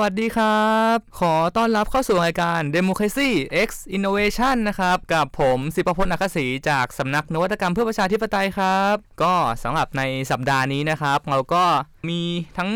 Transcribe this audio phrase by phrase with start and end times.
[0.00, 3.30] วัสดีครับ ขอต้อนรับเข้าสู่รายการ Democracy
[3.66, 11.64] X Innovation นะครับ กับผมสิปพลอัคศรีจากสำนักนวัตกรรมเพื่อประชาธิปไตยครับ ก็สำหรับในสัปดาห์นี้นะครับ เราก็
[12.08, 12.20] มี
[12.58, 12.70] ทั้ง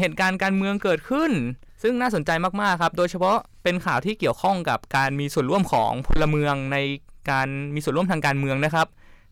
[0.00, 1.30] เหตุการณ์การเมืองเกิดขึ้น
[1.82, 6.78] ซึ่งน่าสนใจมาก ๆ ครับ โดยเฉพาะเป็นข่าวที่เกี่ยวข้องกับการมีส่วนร่วมของพลเมืองใน
[7.30, 8.86] การมีส่วนร่วมทางการเมืองนะครับ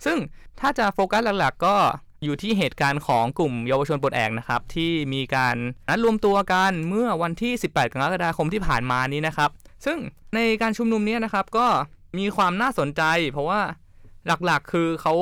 [0.04, 0.18] ซึ่ง
[0.60, 1.76] ถ้าจะโฟกัสหลัก ๆ ก็
[2.24, 5.56] อยู่ที่เหตุการณ์ของกลุ่มเยาวชนปลดแอกนะครับ ที่มีการ
[5.88, 9.50] นัดรวมตัวกันเมื่อวันที่ 18 กรกฎาคมที่ผ่านมานี้นะครับ
[9.84, 9.98] ซึ่ง
[10.34, 11.66] ในการชุมนุมนี้นะครับ ก็
[12.18, 13.60] มีความน่าสนใจ เพราะว่า
[14.26, 15.14] หลักๆ คือเขา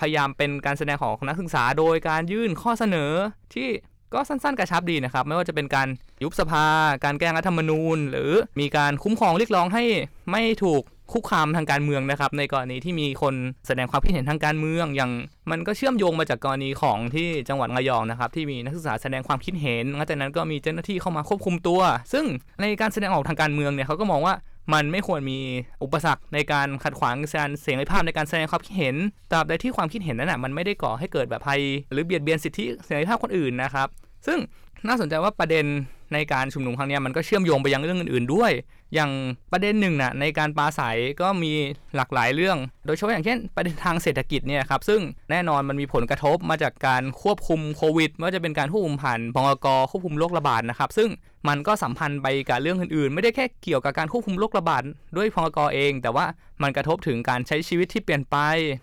[0.00, 3.10] พยายามเป็นการแสดงของนักศึกษา โดยการยื่นข้อเสนอ
[3.54, 3.68] ที่
[4.14, 5.88] ก็สั้นๆกระชับดีนะครับ ไม่ว่าจะเป็นการ
[6.22, 6.66] ยุบสภา
[7.04, 9.84] การแก้รัฐธรรมนูญ หรือมีการคุ้มครองเรียกร้องให้
[10.30, 13.34] ไม่ถูก คุกคามทางการเมืองนะครับ ในกรณีที่มีคน
[13.66, 15.12] แสดงความคิดเห็นทางการเมือง อย่าง
[15.50, 21.80] มันก็เชื่อมโยงมาจากกรณีของที่จังหวัดระยองนะครับ ที่มีนักศึกษาแสดงความคิดเห็นหลังจากนั้นก็มีเจ้าหน้าที่เข้ามาควบคุมตัว
[22.12, 22.24] ซึ่ง
[22.60, 24.34] ในการแสดงออกทางการเมืองเนี่ยเขาก็มองว่า
[24.74, 25.38] มันไม่ควรมี
[25.82, 28.96] อุปสรรคในการขัดขวางการเสรีภาพในการแสดงความคิดเห็น
[29.30, 31.60] ตราบใดที่ความคิดเห็นนั้นนะมันไม่ได้ก่อให้เกิดแบบภัย
[31.92, 33.88] หรือเบียดเบียนสิทธิเสรีภาพคนอื่นนะครับ
[34.26, 34.38] ซึ่ง
[34.86, 35.66] น่าสนใจว่าประเด็น
[36.12, 38.52] ในการชุมนุมครั้งนี้มันก็เชื่อมโยงไปยังเรื่องอื่น ๆ ด้วย
[38.94, 39.10] อย่าง
[39.52, 41.52] ประเด็นหนึ่งน่ะในการปราศัยก็มี
[41.96, 51.08] หลากหลายเรื่อง โดยเฉพาะอย่างเช่น ประเด็นทางเศรษฐกิจเนี่ยครับซึ่งแน่นอนมันมีผลกระทบมาจากการควบคุมโควิดไม่ว่าจะเป็นการควบคุมผ่านพงกควบคุมโรคระบาดนะครับซึ่ง
[51.48, 54.82] มันก็สัมพันธ์ไปกับเรื่องอื่น ๆ ไม่ได้แค่เกี่ยวกับการควบคุมโรคระบาด
[55.16, 56.26] ด้วยพงกเอง แต่ว่า
[56.62, 58.36] มันกระทบถึงการใช้ชีวิตที่เปลี่ยนไป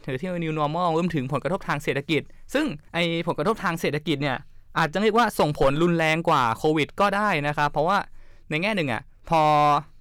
[0.04, 2.22] หรือที่ new normal รวมถึงผลกระทบทางเศรษฐกิจ
[2.54, 4.38] ซึ่งไอผลกระทบทางเศรษฐกิจเนี่ย
[4.78, 7.98] อาจจะเรียกว่าส่งผลรุนแรงกว่าโควิด ก็ได้นะครับ เพราะว่า
[8.50, 9.42] ในแง่หนึ่งอะพอ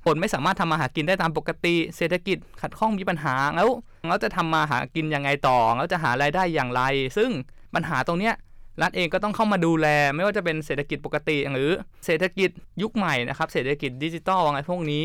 [0.05, 3.69] คนไม่สามารถทำมาหากินได้ตามปกติ เศรษฐกิจขัดข้องมีปัญหาแล้ว
[4.09, 6.83] เราจะทำมาหากินยังไงต่อเราจะหารายได้อย่างไร
[7.17, 7.31] ซึ่ง
[7.75, 8.35] ปัญหาตรงเนี้ย
[8.83, 11.71] รัฐเองก็ต้องเข้ามาดูแล ไม่ว่าจะเป็นเศรษฐกิจปกติหรือ
[12.07, 12.51] เศรษฐกิจ
[12.83, 15.05] ยุคใหม่นะครับ เศรษฐกิจดิจิตอลอะไรพวกนี้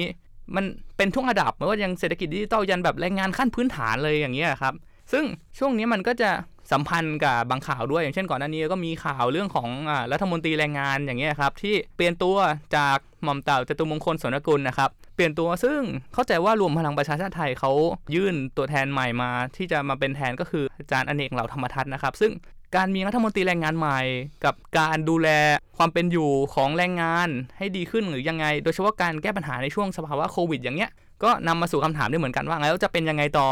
[0.55, 0.65] มัน
[0.97, 4.73] เป็นทุกระดับไม่ว่ายังเศรษฐกิจดิจิตอลยันแบบแรงงานขั้นพื้นฐานเลยอย่างเงี้ยครับ
[5.11, 5.23] ซึ่ง
[5.57, 6.29] ช่วงนี้มันก็จะ
[6.71, 12.37] สัมพันธ์กับบางข่าวด้วย อย่างเช่นก่อนหน้านี้ก็มีข่าวเรื่องของอรัฐมนตรีแรงงานอย่างเงี้ยครับที่เปลี่ยนตัว
[12.77, 15.81] จากหม่อมเต่าจตุมงคลสนกุลนะครับเปลี่ยนตัวซึ่ง
[16.13, 17.71] เข้าใจว่ารวมพลังประชาชาติไทยเขา
[18.15, 22.31] ยื่นตัวแทนใหม่มา ที่จะมาเป็นแทนก็คืออาจารย์อเนกเหล่าธรรมทัศน์นะครับ ซึ่ง
[22.75, 23.99] การมีรัฐมนตรีแรงงานใหม่
[24.45, 25.29] กับการดูแล
[25.77, 27.27] ความเป็นอยู่ของแรงงาน
[27.57, 30.91] ให้ดีขึ้นหรือยังไง โดยเฉพาะการแก้ปัญหาในช่วงสภาวะโควิดอย่างเงี้ย
[31.23, 33.49] ก็นำมาสู่คำถามด้วยเหมือนกันว่าแล้วจะเป็นยังไงต่อ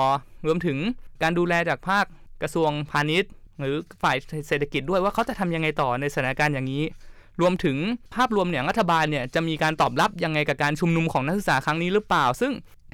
[0.47, 0.77] รวมถึง
[1.23, 2.05] การดูแลจากภาค
[2.41, 6.83] กระทรวงพาณิชย์ หรือฝ่ายเศรษฐกิจด้วยว่าเขาจะทำยังไงต่อในสถานการณ์อย่างนี้
[7.41, 7.77] รวมถึง
[8.15, 12.51] ภาพรวมเนี่ยรัฐบาลเนี่ยจะมีการตอบรับยังไงกับการชุมนุมของนักศึกษาครั้งนี้หรือเปล่า ซึ่ง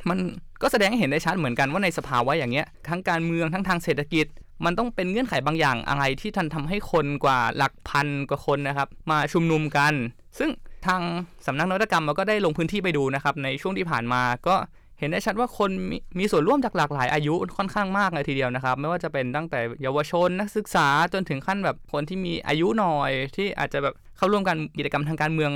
[0.10, 0.18] มัน
[0.62, 4.26] ก็แสดงให้เห็นได้ชัดเหมือนกันว่าในสภาวะอย่างเงี้ยทั้งการเมืองทั้งทางเศรษฐกิจ
[4.66, 9.94] มันต้องเป็นเงื่อนไขบางอย่างอะไรที่ทันทำให้คนกว่าหลักพันกว่าคนนะครับ มาชุมนุมกัน
[10.40, 10.50] ซึ่ง
[10.88, 11.02] ทาง
[11.46, 14.56] สำนักนวัตกรรมเราก็ได้ลงพื้นที่ไปดูนะครับในช่วงที่ผ่านมาก็
[15.02, 25.52] เห็นได้ชัดว่าคนมมีส่วนร่วมจากหลากหลายอายุค่อนข้างมากเลยทีเดียวนะครับ ไม่ว่าจะเป็นตั้งแต่เยาวชนนักศึกษาจนถึงขั้นแบบคนที่มีอายุหน่อย ที่อาจจะแบบเข้าร่วมกันกิจกรรมทางการเมือง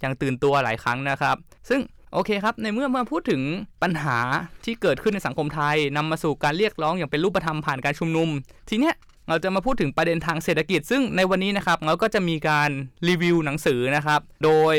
[0.00, 1.36] อย่างตื่นตัวหลายครั้งนะครับ
[1.68, 1.80] ซึ่ง
[2.12, 3.42] โอเคครับ ในเมื่อมาพูดถึง
[3.82, 4.18] ปัญหา
[4.64, 8.28] ที่เกิดขึ้นในสังคมไทยนำมาสู่การเรียกร้องอย่างเป็นรูปธรรมผ่านการชุมนุม
[8.70, 8.94] ทีเนี้ย
[9.28, 12.70] เราจะมาพูดถึงประเด็นทางเศรษฐกิจ ซึ่งในวันนี้นะครับเราก็จะมีการ
[13.08, 14.74] รีวิวหนังสือนะครับ โดย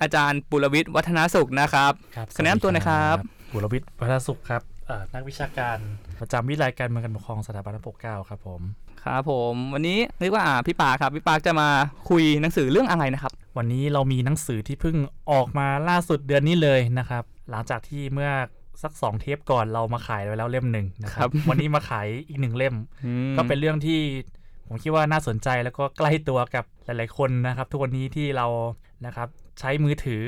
[0.00, 3.16] อาจารย์ปุรวิทย์วัฒนสุขนะครับครับคะแนนำตัวหนะครับ
[3.56, 5.78] บุรวิทย์วัฒนสุขครับเอ่อนักวิชาการ
[6.20, 8.60] ประจำวิทยาลัยการเมืองการปกครองสถาบันพระปกเกล้าครับผม
[9.04, 11.68] ครับผมวันนี้เรียกว่าอ่าพี่ปาครับพี่ปาจะมา
[12.10, 14.96] คุยหนังสือเรื่องอะไรนะครับ วันนี้เรามีหนังสือที่เพิ่ง
[15.32, 18.30] ออกมาล่าสุดเดือนนี้เลยนะครับ หลังจากที่เมื่อ
[18.82, 22.74] สักสองเทปก่อนเรามาขายไว้แล้วเล่มหนึ่งนะคครัรับบวันนี้มาขายอีกหนึ่งเล่ม
[23.36, 24.00] ก็เป็นเรื่องที่
[24.68, 28.46] ผมคิดว่าน่าสนใจแล้วก็ใกล้ตัวกับหลาย ๆ คนนะครับ ทุกวันนี้ที่เรา
[29.06, 29.28] นะครับ
[29.60, 30.22] ใช้มือถือ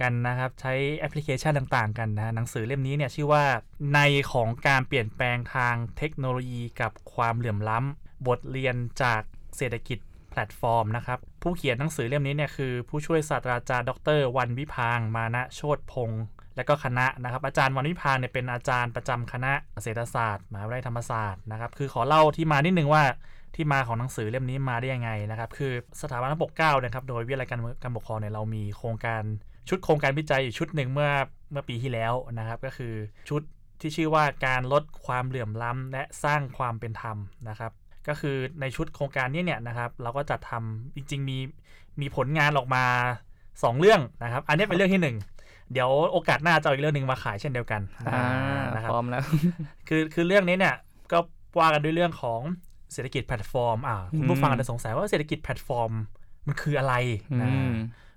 [0.00, 4.00] กันนะครับ ใช้แอปพลิเคชันต่างๆกันนะหนังสือเล่มนี้เนี่ยชื่อว่านัย
[4.32, 9.22] ของการเปลี่ยนแปลงทางเทคโนโลยีกับความเหลื่อมล้ำบทเรียนจาก
[9.56, 9.98] เศรษฐกิจ
[10.30, 16.24] แพลตฟอร์มนะครับ ผู้เขียนหนังสือเล่มนี้เนี่ยคือ ผู้ช่วยศาสตราจารย์ดร วรรณวิภางค์ มานะโชติพงษ์
[16.56, 19.52] และก็คณะนะครับ อาจารย์วรรณวิภางค์เนี่ยเป็นอาจารย์ประจำคณะ
[19.82, 23.02] เศรษฐศาสตร์มหาวิทยาลัยธรรมศาสตร์นะครับ คือขอเล่าที่มานิดนึงว่า
[23.54, 29.22] ที่มาของหนังสือเล่มนี้มาได้ยังไงนะครับ คือสถาบันพระปกเกล้านะครับ โดยวิทยาลัยการการปกครองเนี่ยเรามีโครงการ
[29.68, 31.10] ชุดโครงการวิจัยอยู่ชุดหนึ่งเมื่อ
[31.50, 32.94] เมื่อปีที่แล้วนะครับ ก็คือ
[33.28, 33.42] ชุด
[33.80, 37.16] ที่ชื่อว่าการลดความเหลื่อมล้ำและสร้างความเป็นธรรม
[37.48, 37.72] นะครับ
[38.08, 41.38] ก็คือในชุดโครงการนี้เนี่ยนะครับ เราก็จัดทำจริง ๆ มี
[42.00, 42.84] มีผลงานออกมา
[43.32, 45.16] 2 เรื่องนะครับ อันนี้เป็นเรื่องที่หนึ่ง
[45.72, 48.24] เดี๋ยวโอกาสหน้าจะเอาอีกเรื่องหนึ่งมาขายเช่นเดียวกันอ่า
[48.74, 49.22] นะครับพร้อมแล้ว
[49.88, 50.74] คือคือเรื่องนี้เนี่ย
[51.12, 51.18] ก็
[51.58, 52.40] ว่ากันด้วยเรื่องของ
[52.92, 55.92] เศรษฐกิจแพลตฟอร์มอ่าคุณผู้ฟังอืมอาจจะสงสัยว่าเศรษฐกิจแพลตฟอร์ม
[56.46, 56.94] มันคืออะไร
[57.32, 57.72] อืมนะ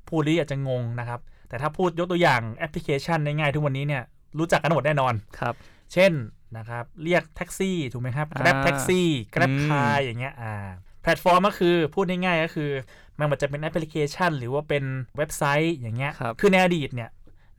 [0.09, 4.03] พูดแล้วอาจจะงงนะครับ แต่ถ้าพูดยกตัวอย่างแอปพลิเคชันง่ายๆทุกวันนี้เนี่ย
[4.39, 5.55] รู้จักกันหมดแน่นอนครับ
[5.93, 6.11] เช่น
[6.57, 10.53] นะครับเรียกแท็กซี่ถูกไหมครับ Grab อ่าแท็กซี่ Grab อืม Car อย่างเงี้ยอ่า
[11.01, 12.71] แพลตฟอร์มก็คือพูดง่ายๆก็คือ
[13.17, 14.83] มันมันจะเป็นแอปพลิเคชัน หรือว่าเป็น
[15.17, 17.09] เว็บไซต์อย่างเงี้ยครับอในอดีตเนี่ย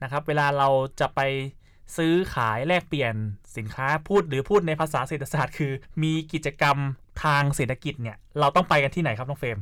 [0.03, 0.69] นะครับเวลาเรา
[0.99, 1.21] จะไป
[1.97, 3.13] ซื้อขายแลกเปลี่ยน
[3.57, 5.71] สินค้าพูดหรือพูดในภาษาเศรษฐศาสตร์ คือ
[6.03, 6.77] มีกิจกรรม
[7.23, 9.57] ทางเศรษฐกิจเนี่ยเราต้องไปกันที่ไหนครับน้องเฟรม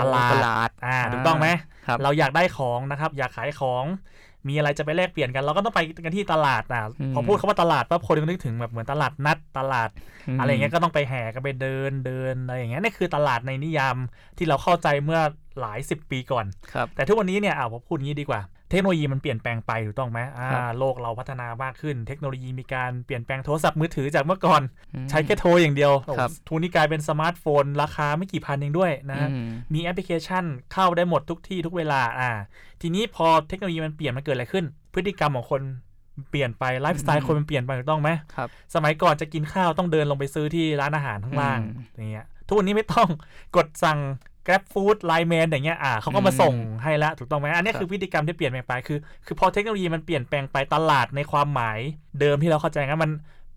[0.00, 1.48] ตลาดตลาดอ่าถูกต้องไหม
[1.86, 3.84] ครับเราอยากได้ของนะครับ อยากขายของ
[4.48, 9.90] มีอะไรจะไปแลกเปลี่ยนกันเราก็ต้องไปกันที่ตลาดอะอืมพอพูดคำว่าตลาดปั๊บคนก็นึกถึงแบบเหมือนตลาดนัดตลาด
[10.36, 13.96] มอะไรอย่างเงี้ยก็ต้องไปแห่กันไปเดินเดินอะไรอย่างเงี้ยนี่คือตลาดในนิยาม
[14.38, 15.20] ที่เราเข้าใจเมื่อ
[15.60, 18.40] หลายสิบปีก่อนครับแต่ทุกวันนี้เนี่ยอ่าผมพูดงี้ดีกว่า
[18.72, 24.62] เทคโนโลยีมันเปลี่ยนแปลงไปถูกต้องไหมอ่าครับโลกเราพัฒนามากขึ้น เทคโนโลยีมีการเปลี่ยนแปลงโทรศัพท์มือถือจากเมื่อก่อน
[24.94, 32.30] อืมใช้แค่โทรอย่างเดียวครับโอ้ทุกวันนี้กลายเป็นสมาร์ทโฟน ราคาไม่กี่พันเองด้วยนะฮะอืมมีแอปพลิเคชันเข้าได้หมดทุกที่ทุกเวลาอ่า
[32.82, 34.64] ทีนี้พอเทคโนโลยีมันเปลี่ยนมันเกิดอะไรขึ้น
[34.94, 35.62] พฤติกรรมของคน
[36.30, 43.08] เปลี่ยนไปไลฟ์สไตล์อืมคนมันเปลี่ยนไปถูกต้องไหมครับสมัยก่อนจะกินข้าวต้องเดินลงไปซื้อที่ร้านอาหารข้างล่างอืมอย่างเงี้ยทุกวันนี้ไม่ต้อง
[43.56, 43.98] กดสั่ง
[44.46, 51.78] Grab Food Line Man อย่างเงี้ยอ่าเขาก็มาส่งให้ละถูกต้องไหมอันนี้ครับคือพฤติกรรมที่เปลี่ยนแปลงไปคือ คือพอเทคโนโลยีมันเปลี่ยนแปลงไปตลาดในความหมาย
[52.20, 53.10] เดิมที่เราเข้าใจกันมัน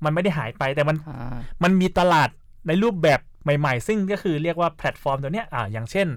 [0.05, 2.29] มันไม่ได้หายไปแต่มันอ่ามันมีตลาด
[2.67, 3.19] ในรูปแบบ
[3.59, 6.07] ใหม่ ๆ ซึ่งก็คือเรียกว่าแพลตฟอร์มตัวเนี้ยอ่าอย่างเช่น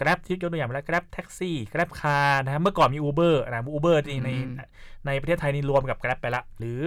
[0.00, 4.52] Grab ที่ยกตัวอย่างไปแล้ว Grab Taxi Grab Car นะครับเมื่อก่อนมี Uber นะ Uber นี่ในอืม
[5.06, 6.82] ในประเทศไทยนี่รวมกับ Grab ไปละ หรือ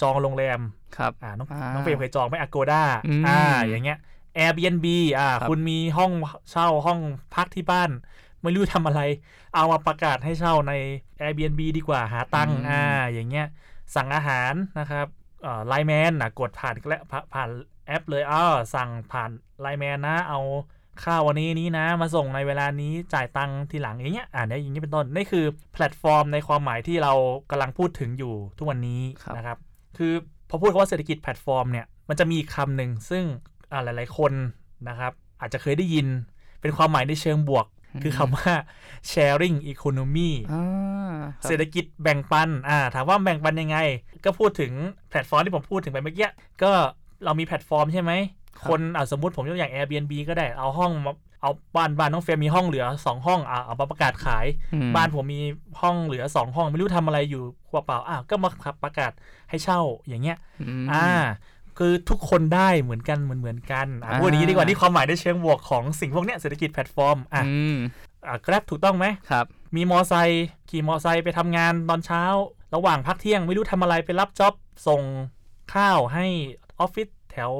[0.00, 0.60] จองโรงแรม
[0.96, 3.98] ครับอ่าน้องอ่าน้องเฟรมเคยจองไหม Agoda อืมอ่าอย่างเงี้ย
[4.38, 4.86] Airbnb
[5.18, 6.12] อ่าครับคุณมีห้อง
[6.50, 7.00] เช่าห้อง
[7.34, 7.90] พักที่บ้าน
[8.42, 9.00] ไม่รู้ทำอะไร
[9.54, 10.72] เอามาประกาศให้เช่าใน
[11.20, 13.46] Airbnb ดีกว่าหาตังค์อ่าอย่างเงี้ย
[13.94, 15.06] สั่งอาหารนะครับ
[15.66, 17.00] LINE MAN นะกดผ่านและ
[17.34, 17.48] ผ่าน
[17.86, 19.30] แอปเลยอ้าวสั่งผ่าน
[19.60, 20.40] LINE MAN นะ เอา
[21.04, 27.12] ข้าววันนี้นี้นะ มาส่งในเวลานี้จ่ายตังค์ทีหลังอย่างเงี้ยอ่าเนี่ยอย่างนี้เป็นต้น นี่คือแพลตฟอร์มในความหมายที่เรา
[27.50, 29.58] กำลังพูดถึงอยู่ทุกวันนี้ครับนะครับ
[29.98, 30.12] คือ
[30.48, 34.32] พอพูดคำว่าเศรษฐกิจแพลตฟอร์มเนี่ยมันจะมีอีกคำหนึ่งซึ่งอ่า หลาย ๆ คน
[34.88, 36.06] นะครับ อาจจะเคยได้ยิน
[36.60, 37.66] เป็นความหมายในเชิงบวก
[38.02, 38.52] คือคำว่า
[39.10, 40.64] sharing economy อ่า
[41.40, 43.78] ครับเศรษฐกิจแบ่งปันอ่าถามว่าแบ่งปันยังไง
[44.24, 44.72] ก็พูดถึง
[45.08, 46.28] แพลตฟอร์มที่ผมพูดถึงไปเมื่อกี้
[46.62, 46.72] ก็
[47.24, 48.12] เรามีแพลตฟอร์มใช่ไหม
[48.68, 51.12] คนอ่าสมมติผมยกอย่าง Airbnb ก็ได้ เอาห้องมา
[51.42, 55.40] เอาบ้านบ้านน้องเฟรมมีห้องเหลือ2ห้องอ่าเอามาประกาศขายอืมบ้านผมมี
[55.80, 58.50] ห้องเหลือ2ห้อง ไม่รู้ทำอะไรอยู่ครัวเปล่าอ่าก็มา
[58.84, 59.12] ประกาศ
[59.50, 60.36] ให้เช่าอย่างเงี้ย
[60.84, 61.06] มอ่า
[61.78, 67.76] คือทุกคนได้เหมือนกันเหมือนเหมือนกันอ่าอ่าพูดอย่างนี้ดีกว่านี่ความหมายในเชิงบวกของสิ่งพวกเนี้ยเศรษฐกิจแพลตฟอร์มอะอืม
[68.26, 69.46] อ่า Grab ถูกต้องไหมครับ
[69.76, 72.22] มีมอไซค์ขี่มอไซค์ไปทำงานตอนเช้า
[72.74, 74.54] ระหว่างพักเที่ยงไม่รู้ทำอะไรไปรับจ็อบ
[74.86, 75.02] ส่ง
[75.74, 76.26] ข้าวให้
[76.80, 77.52] ออฟฟิศแถว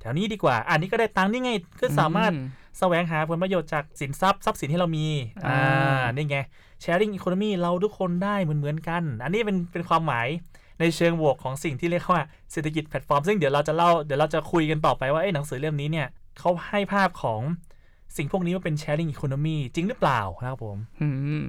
[0.00, 1.50] แถวนี้ดีกว่า อันนี้ก็ได้ตังค์นี่ไง
[1.80, 2.38] ก็สามารถอื
[2.78, 5.06] แสวงหาผลประโยชน์จากสินทรัพย์ทรัพย์สินที่เรามี
[5.44, 6.38] อ่าอ่านี่ไง
[6.82, 10.28] sharing economy เราทุกคนได้เหมือนเหมือนๆกัน อันนี้เป็นเป็นความหมาย
[10.82, 16.06] ในเชิงบวกของสิ่งที่เรียกว่าเศรษฐกิจแพลตฟอร์มซึ่งเดี๋ยวเราจะเล่าเดี๋ยวเราจะคุยกันต่อไปว่าเอ้หนังสือเล่มนี้เนี่ย
[16.38, 17.40] เขาให้ภาพของ
[18.16, 21.08] สิ่งพวกนี้ว่าเป็น sharing economy จริงหรือเปล่านะครับผมอื
[21.40, 21.42] ม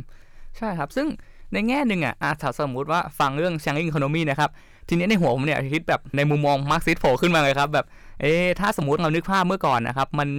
[0.57, 1.07] ใช่ครับ ซึ่ง
[1.53, 4.50] ในแง่หนึ่งอะอาถ้าสมมติว่าฟังเรื่อง sharing economy นะครับ
[4.88, 7.86] ทีนี้ในหัวผมเนี่ยคิดแบบในมุมมองมาร์กซิสโผล่ขึ้นมาเลยครับแบบ
[8.22, 10.29] เอ๊ถ้าสมมติเรานึกภาพเมื่อก่อนนะครับมัน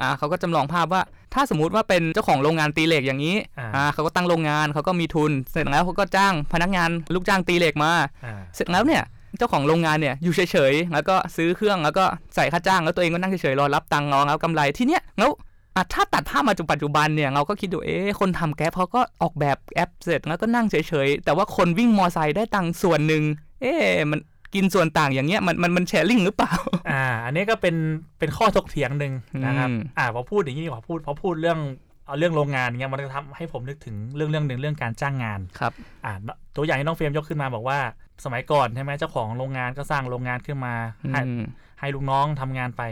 [0.00, 1.02] อ่าเขาก็จำลองภาพว่า
[1.34, 7.92] ถ้าสมมติว่าเป็นเจ้าของโรงงานตีเหล็กอย่างนี้อ่าอ่าเขาก็ตั้งโรงงานเขาก็มีทุน เสร็จแล้วเขาก็จ้างพนักงานลูกจ้างตีเหล็กมา
[8.24, 9.02] อ่าเสร็จแล้วเนี่ย
[9.38, 10.40] เจ้าของโรงงานเนี่ยอยู่เฉ
[10.72, 12.04] ยๆแล้วก็ซื้อเครื่องแล้วก็
[12.34, 15.30] ใส่ค่าจ้างแล้วตัวเองก็นั่งเฉยๆรอรับตังค์รอรับกำไรที่เนี้ยแล้ว
[15.76, 23.22] อะถ้าตัดภาพมาจุปัจจุบันเนี่ยเราก็คิดดูเอ๊ะคนทำแก๊ปเขาก็ออกแบบแอปเสร็จแล้วก็นั่งเฉยๆ แต่ว่าคนวิ่งมอไซค์ได้ตังค์ส่วนหนึ่ง
[23.60, 24.20] เอ๊ะมัน
[24.54, 26.52] กินส่วนต่างอย่างเงี้ยมันมันมันแชร์ลิงหรือเปล่า
[26.90, 27.76] อ่า อันนี้ก็เป็น
[28.18, 29.12] เป็นข้อถกเถียงหนึ่ง
[29.46, 31.58] นะครับอืมอ่าพอพูดอย่างนี้ดีกว่าพูดพอพูดเรื่อง
[32.06, 35.72] เอาเรื่องโรงงานเงี้ยมันจะทำให้ผมนึกถึงเรื่องเรื่องหนึ่งเรื่องการจ้างงานครับ
[36.04, 36.12] อ่า
[36.56, 37.78] ตัวอย่างที่น้องเฟรมยกขึ้นมาบอกว่า
[38.24, 40.74] สมัยก่อนใช่ไหมเจ้าของโรงงานก็สร้างโรงงานขึ้นมา
[41.12, 41.42] ให้อืม
[41.80, 42.82] ให้ลูกน้องทำงานไป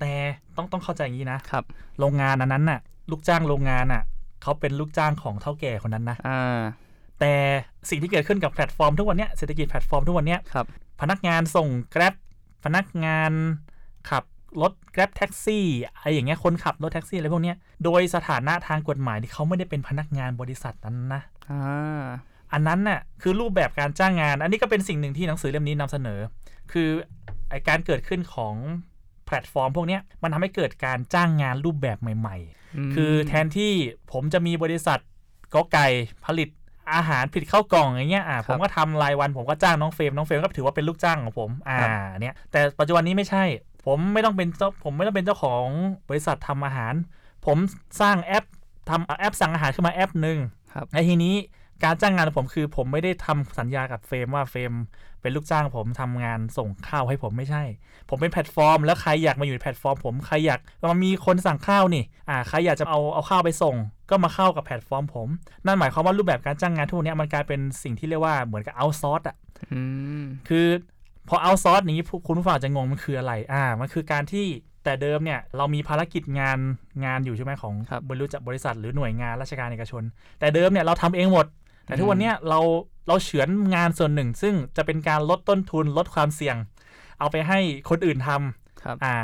[0.00, 0.12] แต่
[0.56, 1.64] ต้องต้องเข้าใจอย่างนี้นะครับ
[1.98, 4.02] โรงงานอันนั้นน่ะ ลูกจ้างโรงงานน่ะ
[4.42, 6.60] เขาเป็นลูกจ้างของเท่าแก่คนนั้นนะอ่า
[7.20, 7.32] แต่
[7.90, 10.66] สิ่งที่เกิดขึ้นกับแพลตฟอร์มทุกวันเนี้ยเศรษฐกิจแพลตฟอร์มทุกวันเนี้ยครับ
[11.00, 12.14] พนักงานส่ง Grab
[12.64, 13.32] พนักงาน
[14.10, 14.24] ขับ
[14.62, 22.02] รถ Grab แท็กซี่อะไรอย่างเงี้ยคนขับรถแท็กซี่อะไรพวกเนี้ยโดยสถานะทางกฎหมายที่เขาไม่ได้เป็นพนักงานบริษัทนั้นนะอ่า
[22.52, 26.20] อันนั้นน่ะคือรูปแบบการจ้างงาน อันนี้ก็เป็นสิ่งหนึ่งที่หนังสือเล่มนี้นำเสนอ
[26.72, 26.88] คือ
[27.50, 28.54] ไอการเกิดขึ้นของ
[29.26, 33.72] แพลตฟอร์มพวกเนี้ยมันทำให้เกิดการจ้างงานรูปแบบใหม่ ๆ คือแทนที่
[34.12, 34.98] ผมจะมีบริษัท
[35.54, 35.86] กอไก่
[36.24, 36.48] ผลิต
[36.94, 43.44] อาหารผลิตข้าวกล่องอย่างเงี้ยอ่าคผรับมก็ทำรายวันผมก็จ้างน้องเฟรมน้องเฟรมก็ถือว่าเป็นลูกจ้างของผม อ่าครับเนี่ยแต่ปัจจุบันนี้ไม่ใช่
[43.86, 45.64] ผมไม่ต้องเป็นเจ้าผมไม่ต้องเป็นเจ้าของ
[46.08, 46.94] บริษัททำอาหาร
[47.46, 47.58] ผม
[48.00, 48.44] สร้างแอป
[48.90, 50.38] ทำแอปสั่งอาหารขึ้นมาแอปหนึ่ง
[50.72, 51.34] ครับในทีนี้
[51.84, 54.72] การจ้างงานของผมคือผมไม่ได้ทำสัญญากับเฟรมว่าเฟรม
[55.22, 57.62] เป็นลูกจ้างผมทำงานส่งข้าวให้ผมไม่ใช่
[58.08, 60.60] ผมเป็นแพลตฟอร์ม แล้วใครอยากมาอยู่ในแพลตฟอร์ม ผมใครอยาก
[60.90, 63.76] มามีคนสั่งข้าวนี่อ่าใครอยากจะเอาเอาข้าวไปส่ง
[64.10, 65.28] ก็มาเข้ากับแพลตฟอร์มผม
[65.66, 69.36] นั่นหมายความว่ารูปแบบการจ้างงานทุกวันนี้มันกลายเป็นสิ่งที่เรียกว่าเหมือนกับ outsource อะ
[69.72, 69.80] อื
[70.20, 70.66] มคือ
[71.28, 74.46] พอ outsource นี้ผู้คุณผู้ฟังอาจจะงงมันคืออะไร อ่า มันคือการที่
[74.84, 76.58] แต่เดิมเนี่ยเรามีภารกิจงาน
[77.04, 80.02] งานอยู่ใช่ไหมของครับบริษัทบริษัทหรือหน่วยงานราชการเอกชน
[80.40, 81.46] แต่เดิมเนี่ยเราทำเองหมด
[81.84, 82.60] แต่ทุกวันเนี้ยเรา
[83.08, 86.56] เราเฉือนงานส่วนหนึ่ง ซึ่งจะเป็นการลดต้นทุนลดความเสี่ยง
[87.18, 87.58] เอาไปให้
[87.90, 89.16] คนอื่นทำครับอ่า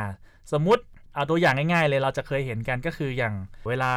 [0.52, 0.82] สมมุติ
[1.14, 3.34] เอาตัวอย่างง่ายๆเลยเราจะเคยเห็นกันก็คืออย่าง
[3.68, 3.92] เวลา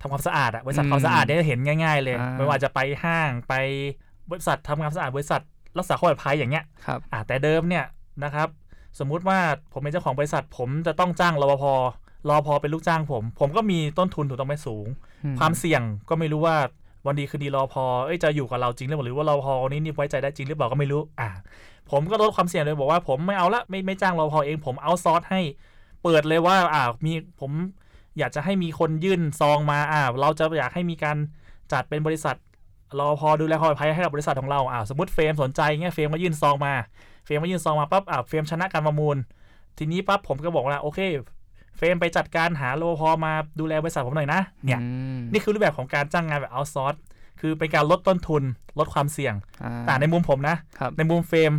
[0.00, 3.54] ทำความสะอาดอะบริษัทอืมความสะอาดเนี่ยจะเห็นง่าย ๆ เลยอ่าไม่ว่าจะไปห้างไป
[4.30, 5.42] บริษัททำความสะอาดบริษัท
[5.78, 7.84] รักษาความปลอดภัยอย่างเงี้ยครับอ่าแต่เดิมเนี่ย
[8.24, 8.48] นะครับ
[8.98, 9.38] สมมุติว่า
[9.72, 11.64] ผมเป็นเจ้าของบริษัท ผมจะต้องจ้างรปภ
[12.28, 14.86] รปภเป็นลูกจ้างผม ผมก็มีต้นทุนถูกต้องไหมสูง
[15.24, 16.56] อืมความเสี่ยงก็ไม่รู้ว่า
[17.06, 21.28] วันดีคืนดีรปภ.เอ้ยจะอยู่กับเราจริงหรือเปล่าหรือว่ารปภ.นี้นี่ไว้ใจได้จริงหรือเปล่าก็ไม่รู้อ่า
[21.90, 25.40] ผมก็ลดความเสี่ยงเลยบอกว่าผมไม่เอาละไม่ไม่จ้างรปภ.เองผม outsource ให้
[26.02, 27.50] เปิดเลยว่าอ่ามีผม
[28.18, 31.16] อยากจะให้มีคนยื่นซองมาอ่าเราจะอยากให้มีการ
[31.72, 32.36] จัดเป็นบริษัท
[32.98, 36.74] รปภ.ดูแลความปลอดภัยให้กับบริษัทของเราอ่าสมมติเฟรมสนใจเงี้ยเฟรมมายื่นซองมา
[37.24, 39.16] เฟรมมายื่นซองมาปั๊บอ่าเฟรมชนะการประมูล
[39.78, 41.00] ทีนี้ปั๊บผมก็บอกว่าโอเค
[41.76, 44.86] เฟรมไปจัดการหารปภ.มาดูแลบริษัทผมหน่อยนะ เนี่ยอื
[45.16, 46.94] มนี่คือรูปแบบของการจ้างงานแบบ outsource
[47.40, 48.42] คือเป็นการลดต้นทุน
[48.78, 51.52] ลดความเสี่ยงอ่าแต่ในมุมผมนะครับในมุมเฟรม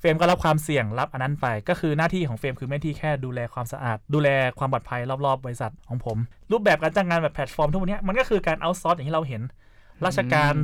[0.00, 4.28] เฟรมก็รับความเสี่ยงรับอันนั้นไป ก็คือหน้าที่ของเฟรมคือไม่ที่แค่ดูแลความสะอาด ดูแล
[4.58, 6.16] ความปลอดภัยรอบๆ บริษัทของผม
[6.52, 9.42] รูปแบบการจ้างงานแบบแพลตฟอร์มทุกวันนี้มันก็คือการ outsource อย่างที่เราเห็น
[10.06, 10.54] ราชการ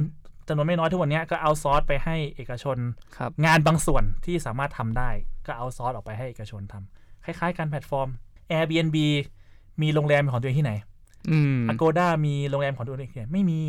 [0.48, 2.76] จำนวนไม่น้อยทุกวันนี้ก็ outsource ไปให้เอกชน
[3.16, 5.10] ครับงานบางส่วนที่สามารถทำได้
[5.46, 8.08] ก็ outsource ออกไปให้เอกชนทำคล้ายๆ การแพลตฟอร์ม
[8.52, 8.98] Airbnb
[9.82, 10.72] มีโรงแรมเป็นของตัวเองที่ไหน
[11.30, 13.60] อืม Agoda มีโรงแรมของตัวเองที่ไหนไม่มี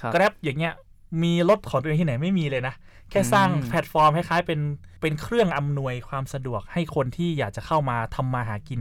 [0.00, 0.74] ครับ Grab อย่างเงี้ย
[1.22, 2.74] มีรถของตัวเองที่ไหนไม่มีเลยนะ
[3.10, 4.60] แค่สร้างอืมแพลตฟอร์มคล้ายๆเป็น
[5.00, 8.80] เป็นเครื่องอำนวยความสะดวกให้คนที่อยากจะเข้ามาทำมาหากิน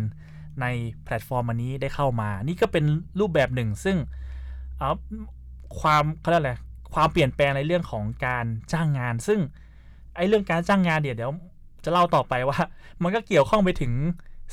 [0.62, 0.66] ใน
[1.06, 2.86] แพลตฟอร์มอันนี้ได้เข้ามา นี่ก็เป็น
[3.20, 3.98] รูปแบบหนึ่ง ซึ่ง
[4.78, 4.96] เอ่อ
[5.80, 6.54] ความเขาเรียกอะไร
[6.94, 9.40] ความเปลี่ยนแปลงในเรื่องของการจ้างงาน ซึ่ง
[10.16, 11.32] ไอ้เรื่องการจ้างงานเดี๋ยวเดี๋ยว
[11.86, 12.58] จะเล่าต่อไปว่า
[13.04, 13.94] มันก็เกี่ยวข้องไปถึง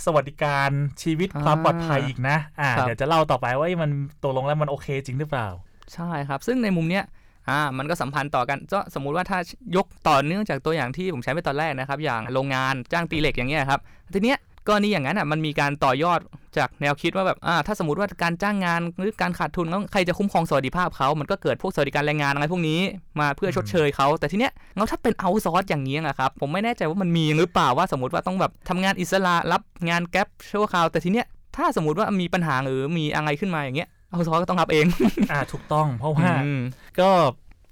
[0.04, 0.70] สวัสดิการ
[1.02, 3.90] ชีวิตอ่าความปลอดภัยอีกนะ อ่าครับเดี๋ยวจะเล่าต่อไปว่าเอ้ยมัน
[4.22, 5.48] ตกลงแล้วมันโอเคจริงหรือเปล่า
[5.94, 7.04] ใช่ครับ ซึ่งในมุมเนี้ย
[7.48, 9.38] อ่ามันก็สัมพันธ์ต่อกันก็สมมุติว่าถ้า
[9.76, 13.80] ยกต่อเนื่องจากตัวอย่างที่ผมใช้ไปตอนแรกนะครับ อย่างโรงงานจ้างตีเหล็กอย่างเงี้ยครับ
[14.14, 16.20] ทีเนี้ยกรณีอย่างนั้นอะมันมีการต่อยอด
[16.58, 22.80] จากแนวคิดว่าแบบอ่าถ้าสมมติว่าการจ้างงานหรือการขาดทุนแล้วใครจะคุ้มครองสวัสดิภาพเขามันก็เกิดพวกสวัสดิการแรงงานอะไรพวกนี้
[23.20, 34.86] มาเพื่อชดเชยเขาแต่ทีเนี้ยแล้วถ้าเป็นเอาซอร์สอย่างนี้อะครับผมไม่แน่ใจว่ามันมีหรือเปล่าว่าสมมติว่าต้องแบบทำงานอิสระรับงานแก๊ปชั่วคราวแต่ทีเนี้ยถ้าสมมติว่ามีปัญหาหรือมีอะไรขึ้นมาอย่างเงี้ย เอาซอร์สก็ต้องรับเอง
[35.30, 36.62] อ่าถูกต้อง เพราะว่าอืม
[37.00, 37.08] ก็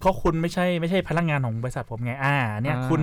[0.01, 3.01] เพราะคุณไม่ใช่ไม่ใช่พนักงานของบริษัทผมไงอ่า เนี่ยอ่าคุณ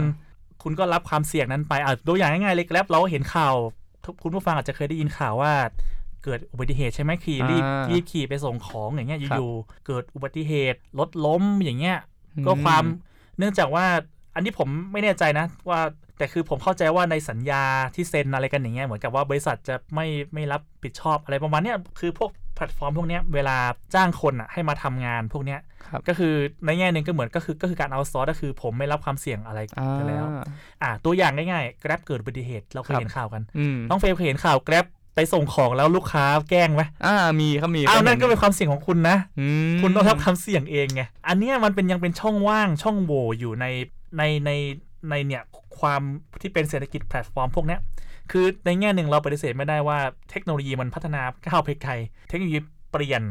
[0.63, 3.55] คุณก็รับความเสี่ยงนั้นไปอ่าตัวอย่างง่ายๆเลยแล้วเราเห็นข่าว
[4.05, 5.53] ทุกคุณผู้ฟังอาจจะเคยได้ยินข่าวว่า
[6.23, 11.97] เกิดอุบัติเหตุใช่ไหมขี่รีบอ่ารีบขี่ไปส่งของอย่างเงี้ยครับอยู่ๆเกิดอุบัติเหตุรถล้มอย่างเงี้ย
[12.45, 12.83] ก็ความ
[13.37, 13.85] เนื่องจากว่า
[14.35, 15.79] อันนี้ผมไม่แน่ใจนะว่า
[16.17, 17.63] แต่คือผมเข้าใจว่าในสัญญา
[17.95, 23.57] ที่เซ็นอะไรกันอย่างเงี้ยเหมือนกับว่าบริษัทจะไม่ไม่รับผิดชอบอะไรประมาณเนี้ยคือพวกแพลตฟอร์มพวกเนี้ยเวลา
[23.95, 26.33] จ้างคนอะให้มาทำงานพวกเนี้ยครับก็คือ
[26.65, 30.25] ในแง่หนึ่งก็เหมือนก็คือก็คือการเอาซอร์สก็คือผมไม่รับความเสี่ยงอะไรอ่ากันแล้ว
[30.83, 34.85] อ่าตัวอย่างง่ายๆ Grab เกิดอุบัติเหตุเราเคยครับเห็นข่าวกันอืมน้องเฟรมเคยเห็นข่าว Grab
[35.15, 43.65] ไปส่งของแล้วลูกค้าแกล้งไหมอ่ามีครับมีอ้าวคยนั่นห็ก็เป็นความเสี่ยงของคุณนะอืมคุณต้องรับความเสี่ยงเองไงอันเนี้ยมันเป็นยังเป็นช่องว่างช่องโหว่อยู่ใน
[44.17, 44.51] ในใน
[45.09, 45.43] ในเนี่ย
[45.79, 46.01] ความ
[46.41, 47.79] ที่เป็นเศรษฐกิจแพลตฟอร์มพวกเนี้ย
[48.31, 51.91] คือในแง่หนึ่งเราปฏิเสธไม่ได้ว่าเทคโนโลยีมันพัฒนาก้าวไปไกล
[52.29, 52.59] เทคโนโลยี
[52.91, 53.21] เปลี่ยน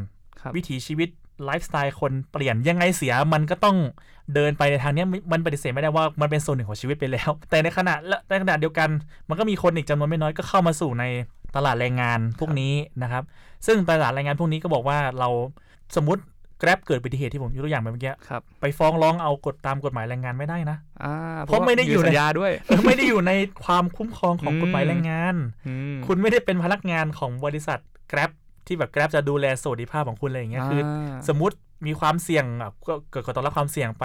[0.41, 1.09] ครับวิถีชีวิต
[1.45, 3.77] ไลฟ์สไตล์คนเปลี่ยนยังไงเสียมันก็ต้อง
[4.35, 8.89] เดินไปในทางเนี้ยมันมันปฏิเสธไม่ได้ว่ามันเป็นส่วนหนึ่งของชีวิตไปแล้ว แต่ในขณะและในขณะเดียวกัน
[9.29, 11.05] มันก็มีคนอีกจำนวนไม่น้อยก็เข้ามาสู่ใน
[11.57, 13.25] ตลาดแรงงานพวกนี้นะครับ
[13.67, 15.29] ซึ่งตลาดแรงงานพวกนี้ก็บอกว่าเรา
[15.97, 16.23] สมมติ
[16.63, 23.33] Grab เกิดอุบัติเหตุที่ผมยกตัวอย่างไปเมื่อกี้ครับไปฟ้องร้องเอากฎตามกฎหมายแรงงานไม่ได้นะอ่าเพราะไม่ได้อยู่ในสัญญาด้วยเออไม่ได้อยู่ใน
[23.65, 25.35] ความคุ้มครองของอืมกฎหมายแรงงาน
[25.69, 27.79] อืมคุณไม่ได้เป็นพนักงานของบริษัท
[28.13, 28.31] Grab
[28.67, 30.83] ที่แบบ Grab จะดูแลสวัสดิภาพของคุณอะไรอย่างเงี้ยคือ
[31.29, 34.05] สมมุติมีความเสี่ยงอะก็เกิดก็ต้องรับความเสี่ยงไป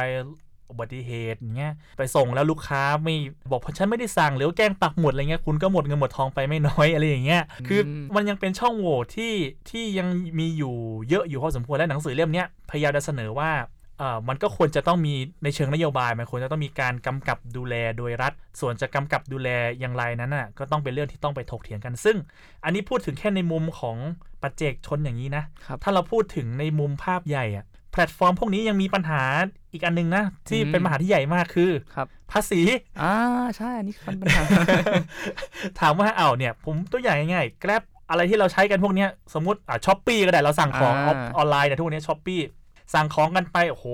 [0.73, 3.15] อุบัติเหตุอย่างเงี้ยไปส่งแล้วลูกค้าไม่
[3.51, 7.81] บอกเพราะฉันไม่ได้สั่งหรือว่าแกล้งปักหมุดอะไรเงี้ยคุณก็หมดเงินหมดทองไปไม่น้อยอะไรอย่างเงี้ยคือ
[8.15, 9.33] มันยังเป็นช่องโหว่ที่
[9.69, 10.07] ที่ยัง
[10.39, 10.75] มีอยู่
[11.09, 13.51] เยอะอยู่พอสมควรและหนังสือเล่มเนี้ยพยายามจะเสนอว่า
[13.99, 15.13] เอ่อมันก็ควรจะต้องมี
[15.43, 19.49] ในเชิงนโยบาย มันควรจะต้องมีการกำกับดูแลโดยรัฐ ส่วนจะกำกับดูแล
[19.79, 22.17] อย่างไรนั้นน่ะก็ต้องเป็นเรื่องที่ต้องไปถกเถียงกัน ซึ่ง
[22.63, 23.97] อันนี้พูดถึงแค่ในมุมของ
[24.41, 29.23] ปัจเจกชนอย่างนี้นะครับถ้าเราพูดถึงในมุมภาพใหญ่อะ แพลตฟอร์มพวกนี้ยังมีปัญหา
[29.73, 32.61] อีกอันหนึ่งนะ ที่อืมเป็นปัญหาที่ใหญ่มากคือครับภาษี
[33.01, 33.13] อ่า
[33.57, 34.43] ใช่อันนี้มันปัญหา
[35.79, 42.41] ถามว่าเอาเนี่ย ผมตัวอย่างง่ายๆ Grab อะไรที่เราใช้กันพวกเนี้ยสมมติอะ Shopee ก็ได้เราสั่งของอ่าออนไลน์เนี่ยทุกวันนี้ Shopee
[42.93, 43.85] สั่งของกันไปโอ้โห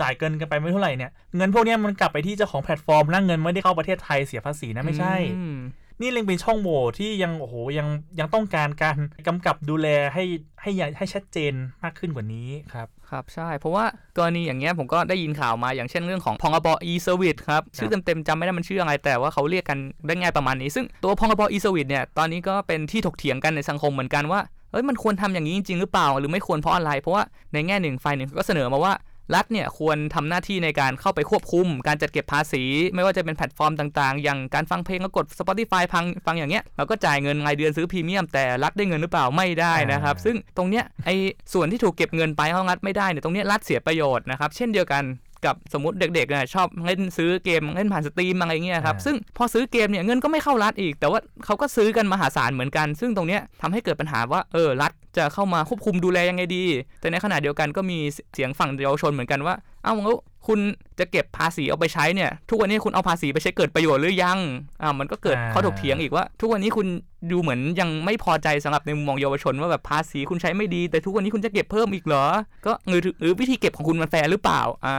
[0.00, 5.58] จ่ายเกินกันไปไม่เท่าไหร่เนี่ยเงินพวกเนี้ยมันกลับไปที่เจ้าของแพลตฟอร์มนะเงินไม่ได้เข้าประเทศไทยเสียภาษีนะไม่ใช่อืม
[6.00, 7.88] นี่เลยเป็นช่องโหว่ที่ยังโอ้โหยัง
[8.18, 10.24] ยังต้องการการกำกับดูแลให้
[10.62, 11.52] ให้ใหญ่ให้ชัดเจน
[11.82, 13.84] มากขึ้นกว่านี้ครับครับใช่ เพราะว่า
[14.18, 21.42] กรณีอย่างเงี้ยผมก็ได้ยินข่าวมาอย่างเช่นเรื่องของพงบ e-service ครับ ชื่อเต็มๆจำไม่ได้มันชื่ออะไร แต่ว่าเขาเรียกกันได้ง่ายประมาณนี้ ซึ่งตัวพ.ร.บ.
[21.52, 24.40] e-service เนี่ยตอนนี้ก็เป็นที่ถกเถียงกันในสังคมเหมือนกันว่า
[24.72, 28.92] เอ้ยมันควรทำอย่างนี้จริงๆหรือเปล่า หรือไม่ควรเพราะอะไร เพราะว่าในแง่หนึ่งฝ่ายหนึ่งก็เสนอมาว่า
[29.34, 41.16] รัฐเนี่ยควรทำหน้าที่ในการเข้าไปควบคุม การจัดเก็บภาษี ไม่ว่าจะเป็นแพลตฟอร์มต่างๆ อย่างการฟังเพลงก็กด Spotify ฟังฟังอย่างเงี้ยเราก็จ่ายเงินรายเดือนซื้อพรีเมียมแต่รัฐได้เงินหรือเปล่าไม่ได้นะครับอ่าซึ่งตรงเนี้ยไอ้
[41.52, 45.02] ส่วนที่ถูกเก็บเงินไปเขารัฐไม่ได้เนี่ยตรงเนี้ยรัฐเสียประโยชน์นะครับเช่นเดียวกัน
[45.46, 56.64] กับสมมติเด็กๆเนี่ยชอบเล่นซื้อเกมเล่นผ่านสตรีมอะไรเงี้ยครับซึ่งพอซื้อเกมเนี่ยเงินก็ไม่เข้ารัฐอีก แต่ว่าเขาก็ซื้อกันมหาศาลเหมือนกัน ซึ่งตรงเนี้ยทำให้เกิดปัญหาว่าเออรัฐจะเข้ามาควบคุมดูแลยังไงดี
[57.00, 57.98] แต่ในขณะเดียวกันก็มี
[58.34, 59.54] เสียงฝั่งเยาวชนเหมือนกันว่า
[59.84, 60.16] เอ้าแล้ว
[60.48, 60.60] คุณ
[60.98, 64.38] จะเก็บภาษีเอาไปใช้เนี่ย ทุกวันนี้คุณเอาภาษีไปใช้เกิดประโยชน์หรือยัง
[64.82, 66.86] อ่ามันก็เกิดอ่าข้อถกเถียงอีกว่า ทุกวันนี้คุณ
[67.30, 72.24] ดูเหมือนยังไม่พอใจสำหรับในมุมมองเยาวชนว่าแบบภาษีคุณใช้ไม่ดี แต่ทุกวันนี้คุณจะเก็บเพิ่มอีกเหรอ
[72.66, 74.98] ก็หรือหรือวิธีเก็บของคุณมันแฟร์หรือเปล่าอ่า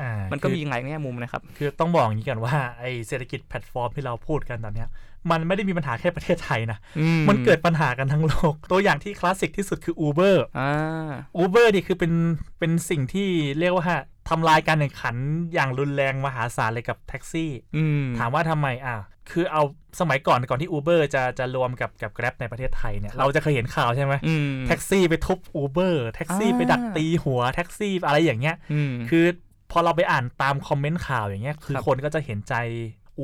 [0.00, 4.90] อ่ามันก็คือมีหลายแง่มุมนะครับ คือต้องบอกอย่างนี้กันว่าไอ้เศรษฐกิจแพลตฟอร์มที่เราพูดกันตอนเนี้ย
[5.30, 11.10] มันไม่ได้มีปัญหาแค่ประเทศไทยนะอืมันเกิดปัญหากันทั้งโลก ตัวอย่างที่คลาสสิกที่สุดคือ Uber อ่า
[11.42, 12.12] Uber นี่คือเป็น
[12.58, 13.28] เป็นสิ่งที่
[13.58, 13.86] เรียกว่า
[14.28, 15.16] ทำลายการแข่งขัน
[15.54, 18.96] อย่างรุนแรงมหาศาลเลยกับแท็กซี่อืมถามว่าทำไมอะ
[19.30, 19.62] คือเอา
[20.00, 29.24] สมัยก่อนก่อนที่ Uber จะจะรวมกับกับ Grab ในประเทศไทยเนี่ย เราจะเคยเห็นข่าวใช่ไหมอืมแท็กซี่ไปทุบ Uber แท็กซี่อ่าไปดักตีหัวแท็กซี่อะไรอย่างเงี้ยอืมคือ
[29.70, 32.54] พอเราไปอ่านตามคอมเมนต์ข่าวอย่างเงี้ย คือครับคนก็จะเห็นใจ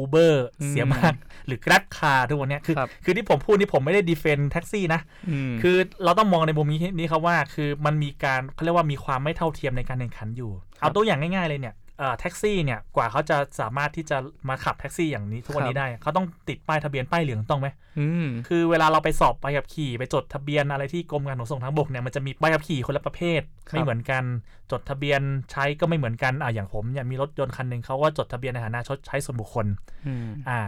[0.00, 1.14] Uber อืมเสียมาก
[1.46, 11.83] หรือ Grab Car ทุกวันเนี้ยคือครับคือที่ผมพูดนี่ผมไม่ได้ defend แท็กซี่นะคือเราต้องมองในมุมนี้นี้ครับว่า คือมันมีการเขาเรียกว่ามีความไม่เท่าเทียมในการแข่งขันอยู่ เอาตัวอย่างง่ายๆเลยเนี่ยเอ่อ
[12.20, 14.16] แท็กซี่เนี่ยกว่าเขาจะสามารถที่จะ
[14.48, 23.40] มาขับแท็กซี่อย่างนี้ทุกวันนี้ได้ เขาต้องติดป้ายทะเบียนป้ายเหลืองต้องไหมอืมคือเวลาเราไปสอบใบขับขี่ ไปจดทะเบียนอะไรที่กรมการขนส่งทางบกเนี่ยมันจะมีใบขับขี่คนละประเภท
[23.72, 24.24] ไม่เหมือนกัน
[24.70, 25.20] จดทะเบียน
[25.52, 29.66] ใช้ก็ไม่เหมือนกันอ่าอย่างผมเนี่ยมีรถยนต์คันหนึ่งเขาก็จดทะเบียนในฐานะรถใช้ส่วนบุคคล
[30.06, 30.60] อืมอ่า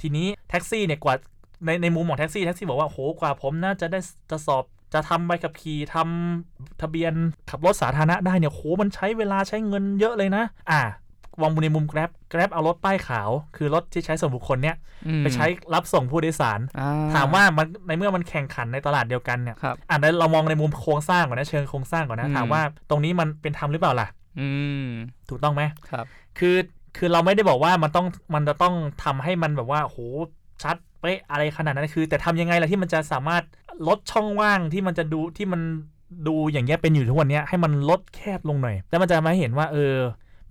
[0.00, 1.14] ทีนี้แท็กซี่เนี่ยกว่า
[1.64, 7.12] ในในมุมของแท็กซี่แท็กซี่บอกว่าโหกว่าผมน่าจะได้จะสอบ จะทำใบขับขี่ทำทะเบียน
[7.50, 10.82] ขับรถสาธารณะได้เนี่ยโหมันใช้เวลาใช้เงินเยอะเลยนะ อ่า
[11.42, 14.76] วางในมุม Grab Grab เอารถป้ายขาว คือรถที่ใช้ส่วนบุคคลเนี่ย
[15.06, 24.08] อืมไปใช้รับส่งผู้โดยสารอ่ถามว่ามันในเมื่อมันแข่งขันในตลาดเดียวกันเนี่ยครับอ่าเรามองในมุมโครงสร้างก่อนนะเชิงโครงสร้างก่อนนะอืมถามว่าตรงนี้มันเป็นธรรมหรือเปล่าล่ะ
[24.40, 24.48] อื
[24.84, 24.88] ม
[25.28, 26.06] ถูกต้องไหมครับ
[26.38, 26.56] คือ
[26.96, 29.98] คือเราไม่ได้บอกว่ามันต้องมันจะต้องทำให้มันแบบว่าโห
[30.62, 33.42] ชัดเป๊ะอะไรขนาดนั้นคือ แต่ทำยังไงล่ะที่มันจะสามารถ
[33.88, 35.60] ลดช่องว่างที่มันจะดูที่มัน
[36.26, 39.94] ดูอย่างเงี้ยเป็นอยู่ทุกวันนี้ให้มันลดแคบลงหน่อย แล้วมันจะมาเห็นว่าเออ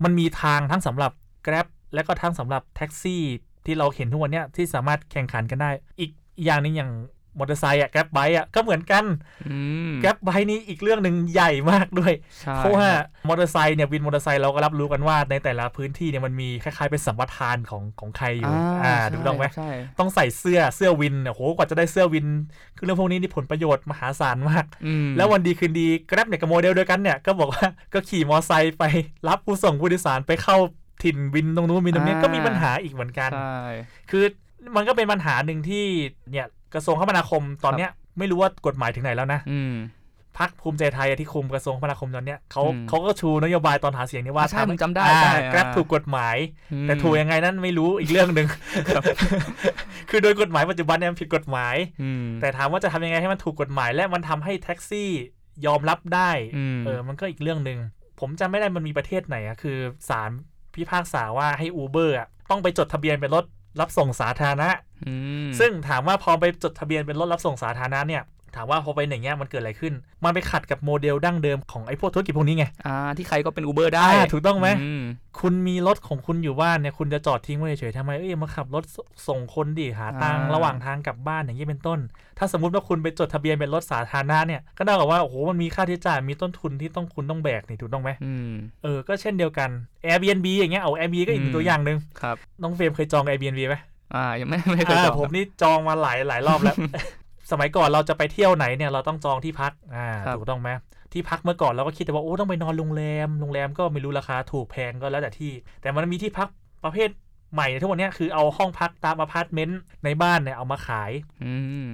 [0.04, 1.12] มันมีทางทั้งสำหรับ
[1.46, 3.22] Grab และก็ทั้งสำหรับแท็กซี่
[3.66, 6.10] ที่เราเห็นทุกวันนี้ที่สามารถแข่งขันกันได้ อีก
[6.44, 6.90] อย่างหนึงอย่าง
[7.38, 9.04] มอเตอร์ไซค์อะแกร็บไบค์อะก็เหมือนกัน
[9.48, 9.56] อื
[9.90, 12.86] มแกร็บไบค์นี่อีกเรื่องหนึ่งใหญ่มากด้วยใช่เพราะว่า
[13.28, 22.26] มอเตอร์ไซค์เนี่ยวินมอเตอร์ไซค์เราก็รับรู้กันว่าในแต่ละพื้นที่เนี่ยมันมีคล้ายๆเป็นสัมปทานของของใครอยู่อ่าถูกต้องไหมใช่ต้องใส่เสื้อเสื้อวินเนี่ยโหกว่าจะได้เสื้อวิน
[22.76, 28.84] คือเรื่องพวกนี้นี่ผลประโยชน์มหาศาลมากอืมแล้ววันดีคืนดีแกร็บเนี่ยกับโมเดลเดียวกันเนี่ยก็บอกว่าก็ขี่มอเตอร์ไซค์ไป
[29.28, 30.56] รับผู้ส่งผู้โดยสารไปเข้า
[31.02, 33.60] ถิ่นวินตรงนู้นวินตรงนี้ก็มีปัญหาอีกเหมือนกันใช่
[34.10, 34.24] คือ
[34.76, 35.84] มันก็เป็นปัญหาหนึ่งที่
[36.30, 39.74] เนี่ย กระทรวงคมนาคมตอนเนี้ยไม่รู้ว่ากฎหมายถึงไหนแล้วนะอืม
[40.38, 46.36] พักภูมิใจไทยที่คุมกระทรวงคมนาคมตอนเนี้ยเขาอืมเขาก็ชูนโยบายตอนหาเสียงนี่ว่าอ่าใช่ผมจำได้อ่าใช่แกร็บอ่าถูกกฎหมาย
[46.72, 48.46] อืมแต่ถูกยังไงนั้นไม่รู้อีกเรื่องหนึ่ง
[50.10, 55.10] คือโดยกฎหมายปัจจุบันเนี่ยมันผิดกฎหมายอืมแต่ถามว่าจะทำยังไงให้มันถูกกฎหมาย และมันทำให้แท็กซี่
[55.66, 57.78] ยอมรับได้อืมเออมันก็อีกเรื่องหนึ่ง
[58.20, 60.30] ผมจำไม่ได้มันมีประเทศไหนอะคือศาล
[60.74, 63.44] พิพากษาว่าให้ Uber อะต้องไปจดทะเบียนเป็นรถ
[63.80, 64.70] รับส่งสาธารณะ
[65.06, 65.14] อื
[65.46, 68.22] มซึ่งถามว่าพอไปจดทะเบียนเป็นรถรับส่งสาธารณะเนี่ย
[68.56, 69.92] ถามว่าพอไปอย่างเงี้ยมันเกิดอะไรขึ้น
[70.24, 75.04] มันไปขัดกับโมเดลดั้งเดิมของไอ้พวกธุรกิจพวกนี้ไงอ่าที่ใครก็เป็นอูเบอร์ได้อ่าถูกต้องไหมอืม
[75.40, 78.96] คุณมีรถของคุณอยู่บ้านเนี่ยคุณจะจอดทิ้งไว้เฉยๆทำไมเอ้ยมาขับรถส
[79.28, 81.98] ส่งคนดิหาตังค์อ่าระหว่างทางกลับบ้านอย่างนี้เป็นต้น
[82.38, 88.50] ถ้าสมมติว่าคุณไปจดทะเบียนเป็นรถสาธารณะเนี่ยก็เท่ากับว่าโอ้โหมันมีค่าใช้จ่ายมีต้นทุนที่ต้องคุณต้องแบกนี่ถูกต้องไหมอืม
[88.82, 89.70] เออก็เช่นเดียวกัน
[90.06, 93.76] Airbnb อย่างเงี้ยเอา Airbnb ก็อีกหนึ่อืงมตัวอย่างหนึ่งครับน้องเฟรมเคยจอง Airbnb ไหม
[94.14, 96.76] อ่ายังไม่ไม่เคยอ่าจองผมนี่จองมาหลายหลายรอบแล้ว
[97.50, 100.70] สมัยก่อนเราจะไปเที่ยวไหนเนี่ยเราต้องจองที่พักอ่าครับถูกต้องไหม
[101.12, 105.52] ที่พักเมื่อก่อนเราก็คิดแต่ว่าโอ้ต้องไปนอนโรงแรมโรงแรมก็ไม่รู้ราคาถูกแพงก็แล้วแต่ที่
[105.82, 106.48] แต่มันมีที่พัก
[106.84, 107.08] ประเภท
[107.52, 111.10] ใหม่ทุกวันเนี้ยคือเอาห้องพักตามอพาร์ตเมนต์ในบ้านเนี่ยเอามาขาย
[111.44, 111.54] อื
[111.86, 111.88] ม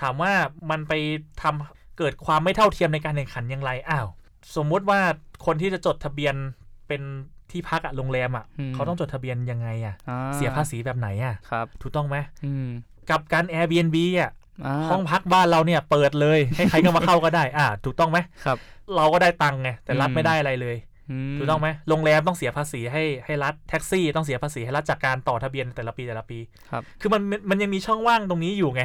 [0.00, 0.32] ถามว่า
[0.70, 0.92] มันไป
[1.42, 4.08] ทำเกิดความไม่เท่าเทียมในการแข่งขันอย่างไรอ้าว
[4.56, 5.00] สมมุติว่า
[5.46, 6.34] คนที่จะจดทะเบียน
[6.88, 7.02] เป็น
[7.50, 12.66] ที่พักอะโรงแรมอะอืมเขาต้องจดทะเบียนยังไงอะอ่าเสียภาษีแบบไหนอะครับถูกต้องไหมอืม
[13.10, 14.30] กับการ Airbnb อะ
[14.90, 18.58] ห้องพักบ้านเราเนี่ยเปิดเลย ให้ใครก็มาเข้าก็ได้ อ่า ถูกต้องไหมครับ
[18.96, 20.76] เราก็ได้ตังค์ไงแต่รัฐอืมไม่ได้อะไรเลย
[21.32, 26.38] มถูกต้องไหมโรงแรมต้องเสียภาษีให้ให้รัฐแท็กซี่ต้องเสียภาษีให้รัฐจากการต่อทะเบียนแต่ละปีแต่ละปี
[26.70, 28.82] ครับ คือมันมันยังมีช่องว่างตรงนี้อยู่ไง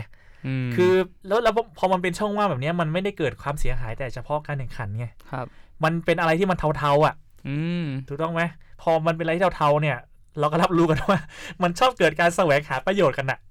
[0.65, 0.93] มคือ
[1.27, 5.45] แล้วแล้วพอมันเป็นช่องว่างแบบเนี้ยมันไม่ได้เกิดความเสียหายแต่เฉพาะการแข่งขันไงครับ
[5.83, 7.15] มันเป็นอะไรที่มันเทาๆอะ
[7.47, 8.41] อืมถูกต้องไหม
[8.81, 9.97] พอมันเป็นอะไรที่เทาๆเนี่ย
[10.39, 11.19] เราก็รับรู้กันว่า
[11.63, 13.50] มันชอบเกิดการแสวงหาประโยชน์กันอะอื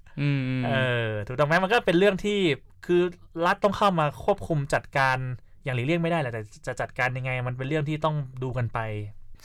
[0.65, 0.71] เอ
[1.05, 2.39] อถูกต้องไหมมันก็เป็นเรื่องที่
[2.85, 3.01] คือ
[3.45, 5.17] รัฐต้องเข้ามาควบคุมจัดการ
[5.63, 8.79] อย่างหลีกเลี่ยงไม่ได้แหละแต่จะจัดการยังไง มันเป็นเรื่องที่ต้องดูกันไป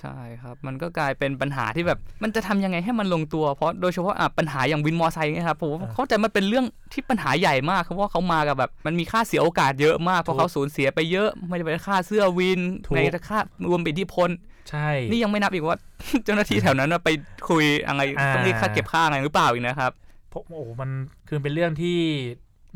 [0.01, 14.29] ใช่ครับ มันก็กลายเป็นปัญหาที่แบบมันจะทำยังไงให้มันลงตัวเพราะโดยเฉพาะอะปัญหาอย่างวินมอไซค์เนี่ยครับผมว่าอ่าเข้าใจมันเป็นเรื่องที่ปัญหาใหญ่มากเพราะว่าเขามากับแบบมันมีค่าเสียโอกาสเยอะมากเพราะถูกเขาสูญเสียไปเยอะไม่ได้ไปค่าเสื้อวินถูกในค่ารวมไปอิทธิพล
[14.71, 15.79] ใช่ นี่ยังไม่นับอีกว่า
[16.25, 17.09] เจ้าหน้าที่แถวนั้นน่ะไป
[17.49, 20.06] คุยอะไรอ่าต้องเรียกค่าเก็บค่าอะไรหรือเปล่าอีกนะครับเพราะ
[20.37, 20.91] โอ้โหมัน
[21.29, 21.99] คือเป็นเรื่องที่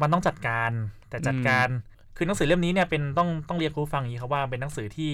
[0.00, 0.70] มันต้องจัดการ
[1.10, 1.68] แต่จัดการ
[2.16, 5.10] คือหนังสือเล่มนี้เนี่ยเป็นต้องต้องเรียนคุณผู้ฟังอย่างนี้ครับว่าเป็นหนังสือที่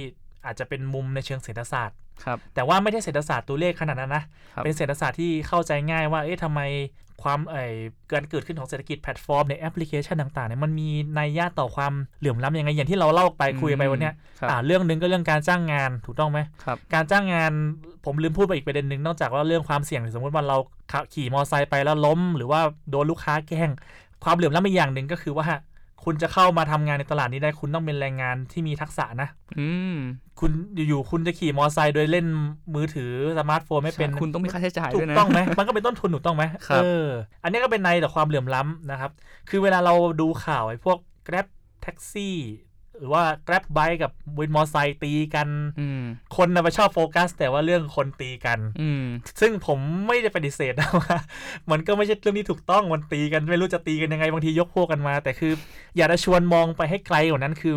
[0.46, 6.60] อาจจะเป็นมุมในเชิงเศรษฐศาสตร์ครับแต่ว่าไม่ใช่เศรษฐศาสตร์ตัวเลขขนาดนั้นนะครับเป็นเศรษฐศาสตร์ที่เข้าใจง่ายว่า เอ๊ะทำไม
[7.22, 7.72] ความเอ่ย
[8.12, 17.52] การเกิดขึ้นของเศรษฐกิจแพลตฟอร์มในแอปพลิเคชันต่างๆเนี่ยมันมีนัยยะต่อความเหลื่อมล้ำยังไงอย่างที่เราเล่าไปคุยไปวันเนี้ยครับอ่าเรื่องหนึ่งก็เรื่องการจ้างงานถูกต้องไหมครับการจ้างงาน
[18.04, 20.56] ผมลืมพูดไปอีกประเด็นหนึ่งนอกจากว่าเรื่องความเสี่ยงสมมติว่าเรา
[20.92, 23.70] ขับขี่มอเตอร์ไซค์ไปแล้วล้ม หรือว่าโดนลูกค้าแกล้ง
[24.24, 25.46] ความเหลื่อมล้ำอีกอย่างหนึ่งก็คือว่า
[26.04, 29.28] คุณจะเข้ามาทำงานในตลาดนี้ได้คุณต้องเป็นแรงงานที่มีทักษะนะ
[29.58, 29.96] อืม
[30.40, 30.50] คุณ
[30.88, 32.26] อยู่ๆคุณจะขี่มอเตอร์ไซค์โดยเล่น
[32.74, 37.06] มือถือสมาร์ทโฟนไม่เป็นใช่คุณต้องมีค่าใช้จ่ายถูด้วยกนะต้องไหมมันก็เป็นต้นทุนถูกต้องไหมครับเออ
[37.42, 39.10] อันนี้ก็เป็นในแต่ความเหลื่อมล้ำนะครับ
[39.50, 41.46] คือเวลาเราดูข่าวไอ้พวก Grab
[41.82, 42.36] แท็กซี่
[42.98, 45.48] หรือว่า Grab Bike กับวินมอเตอร์ไซค์ตีกัน
[45.80, 46.02] อืม
[46.36, 49.04] คนนะไปชอบโฟกัส แต่ว่าเรื่องคนตีกันอืม
[49.40, 51.16] ซึ่งผมไม่ได้ปฏิเสธนะว่า
[51.70, 55.52] มันก็ไม่ใช่เรื่องที่ถูกต้องมันตีกันไม่รู้จะตีกันยังไงบางทียกพวกกันมา แต่คือ
[55.96, 57.76] อยากจะชวนมองไปให้ไกลกว่านั้นคือ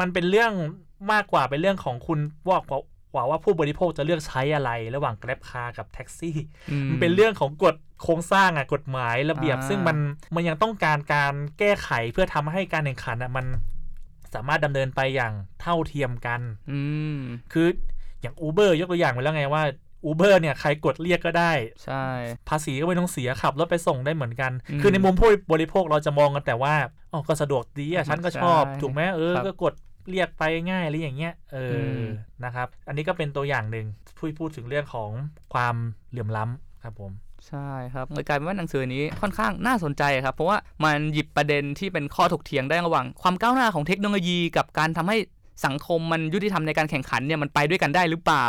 [0.00, 0.52] มันเป็นเรื่อง
[1.12, 2.80] มากกว่าเป็นเรื่องของคุณว่ากว่า
[3.12, 6.36] กว่าว่าผู้บริโภคจะเลือกใช้อะไร ระหว่าง Grab Car กับแท็กซี่
[6.90, 9.96] มันเป็นเรื่องของกฎโครงสร้างอะกฎหมายระเบียบอ่าซึ่งมัน
[10.34, 13.46] มันยังต้องการการแก้ไขเพื่อทำให้การแข่งขันอะมัน
[14.36, 16.40] สามารถดำเนินไปอย่างเท่าเทียมกัน
[16.72, 16.80] อื
[17.16, 17.18] ม
[17.52, 17.68] คือ
[18.20, 19.62] อย่าง Uber ยกตัวอย่างไปแล้วไงว่า
[20.10, 21.52] Uber เนี่ยใครกดเรียกก็ได้
[21.84, 22.04] ใช่
[22.48, 26.74] ภาษีก็ไม่ต้องเสียขับรถไปส่งได้เหมือนกันอืมคือในมุมผู้บริโภคเราจะมองกันแต่ว่า
[27.12, 29.74] อ๋อก็สะดวกดีอะฉันก็ชอบใช่ถูกไหมเออครับก็กด
[30.10, 32.04] เรียกไปง่ายอะไรอย่างเงี้ยเอออม
[32.44, 33.86] นะครับ อันนี้ก็เป็นตัวอย่างหนึ่ง
[34.18, 35.10] พูดพูดถึงเรื่องของ
[35.54, 35.76] ความ
[36.10, 37.12] เหลื่อมล้ำครับผม
[37.48, 45.16] ใช่ครับเลยกลายเป็นว่าหนังสือนี้ค่อนข้างน่าสนใจครับ เพราะว่ามันหยิบประเด็นที่เป็นข้อถกเถียงได้ระหว่าง ความก้าวหน้าของเทคโนโลยีกับการทำให้
[45.66, 48.46] สังคมมันยุติธรรมในการแข่งขันเนี่ยมันไปด้วยกันได้หรือเปล่า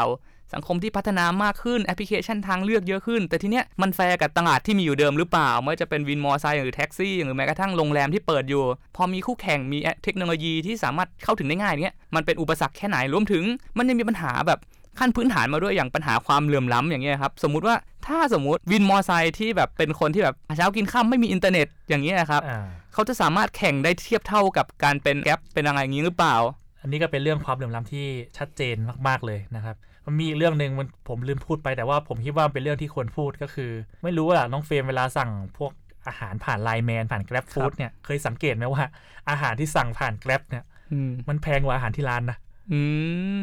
[0.54, 8.64] สังคมที่พัฒนามากขึ้นแอปพลิเคชันทางเลือกเยอะขึ้น แต่ทีเนี้ยมันแฟร์กับตลาดที่มีอยู่เดิมหรือเปล่าไม่ว่าจะเป็นวินมอเตอร์ไซค์หรือแท็กซี่หรือแม้กระทั่งโรงแรมที่เปิดอยู่
[8.96, 13.44] พอมีคู่แข่งมีเทคโนโลยีที่สามารถเข้าถึงได้ง่ายเงี้ยมันเป็นอุปสรรคแค่ไหนรวมถึง
[13.78, 14.60] มันยังมีปัญหาแบบ
[15.00, 17.76] ขั้นพื้นฐานมาด้วยอย่างปัญหาความเหลื่อมล้ำอย่างเงี้ยครับสมมุติว่า
[18.08, 26.36] ถ้าสมมุติวินมอไซค์ที่แบบเป็นคนที่แบบหาเช้ากินค่ำไม่มีอินเทอร์เน็ตอย่างเงี้ยครับอ่าเขาจะสามารถแข่งได้เทียบเท่ากับการเป็น Grab เป็นอะไรอย่างงี้หรือเปล่า
[26.82, 28.06] อันนี้ก็เป็นเรื่องความเหลื่อมล้ำที่
[28.38, 28.76] ชัดเจน
[29.08, 33.72] มากๆเลยนะครับมันมีอีกเรื่องหนึ่งมันผมลืมพูดไปแต่ว่าผมคิดว่าเป็นเรื่องที่ควรพูดก็คือ
[34.04, 35.72] ไม่รู้ว่าน้องเฟรมเวลาสั่งพวก
[36.08, 38.84] อาหารผ่าน LINE MAN ผ่าน Grab Food เนี่ยเคยสังเกตไหมว่า
[39.30, 42.38] อาหารที่สั่งผ่าน Grab เนี่ยอืมมันแพงกว่าอาหารที่ร้านนะ
[42.72, 42.82] อื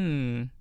[0.06, 0.10] ม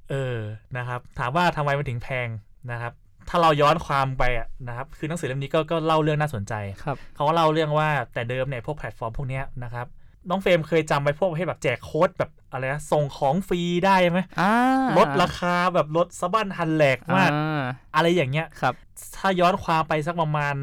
[0.10, 0.40] เออ
[0.78, 2.28] นะครับ ถามว่าทำไมมันถึงแพง
[2.72, 2.94] นะครับ
[3.30, 9.88] ถ้าเราย้อนความไปอะนะครับ คือหนังสือเล่มนี้ก็ก็เล่าเรื่องน่าสนใจครับเขาก็เล่าเรื่องว่าแต่เดิมเนี่ยพวกแพลตฟอร์มพวกเนี้ยนะครับ
[10.30, 14.52] น้องเฟรมเคยจำไปพวกประเภทแบบแจกโค้ดแบบอะไรนะส่งของฟรีได้ไหมอ่า
[14.98, 17.62] ลดราคาแบบลดสะบั้นหันแหลกมากอ่า
[17.96, 18.74] อะไรอย่างเงี้ยครับ
[19.18, 20.56] ถ้าย้อนความไปสักประมาณ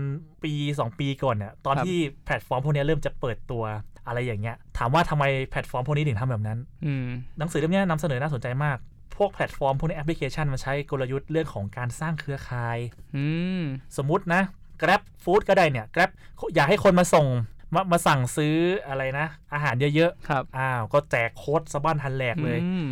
[0.44, 3.64] ปี 2 ปีก่อนเนี่ยตอนครับที่แพลตฟอร์มพวกเนี้ยเริ่มจะเปิดตัว
[4.06, 7.06] อะไรอย่างเงี้ย ถามว่าทำไมแพลตฟอร์มพวกนี้ถึงทำแบบนั้นอืม
[7.38, 8.78] หนังสือเล่มเนี้ยนำเสนอน่าสนใจมาก
[9.16, 12.78] พวกแพลตฟอร์มพวกนี้แอปพลิเคชันมันใช้กลยุทธ์เรื่องของการสร้างเครือข่าย
[13.16, 13.26] อื
[13.60, 13.62] ม
[13.96, 14.42] สมมุตินะ
[14.82, 16.10] Grab Food ก็ได้เนี่ย Grab
[16.54, 17.26] อยากให้คนมาส่ง
[17.74, 18.56] มามาสั่งซื้อ
[18.88, 22.88] อะไรนะ อาหารเยอะครับๆอ้าว ก็แจกโค้ดสะบั้นหันแหลกเลยอืม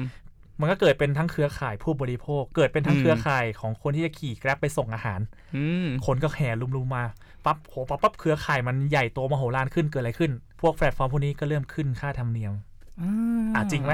[0.61, 5.21] มันก็เกิดเป็นทั้งเครือข่ายผู้บริโภค เกิดเป็นทั้งอืมเครือข่ายของคนที่จะขี่ Grab ไปส่งอาหาร
[5.57, 7.05] อืมคนก็แห่ลุมๆมา
[7.45, 12.53] ปั๊บโหปั๊บปั๊บเครือข่ายมันใหญ่โตมโหฬารขึ้นเกิดอะไรขึ้น พวกแพลตฟอร์มพวกนี้ก็เริ่มขึ้นค่าธรรมเนียม
[13.55, 13.93] อะจริงไหม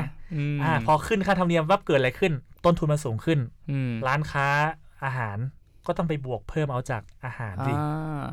[0.57, 2.33] มอ่า พอขึ้นค่าธรรมเนียมวับเกิดอะไรขึ้น
[2.65, 3.39] ต้นทุนมันสูงขึ้น
[3.71, 4.47] อืมร้านค้า
[5.05, 5.39] อาหาร
[5.87, 8.25] ก็ต้องไปบวกเพิ่มเอาจากอาหารดิอ่า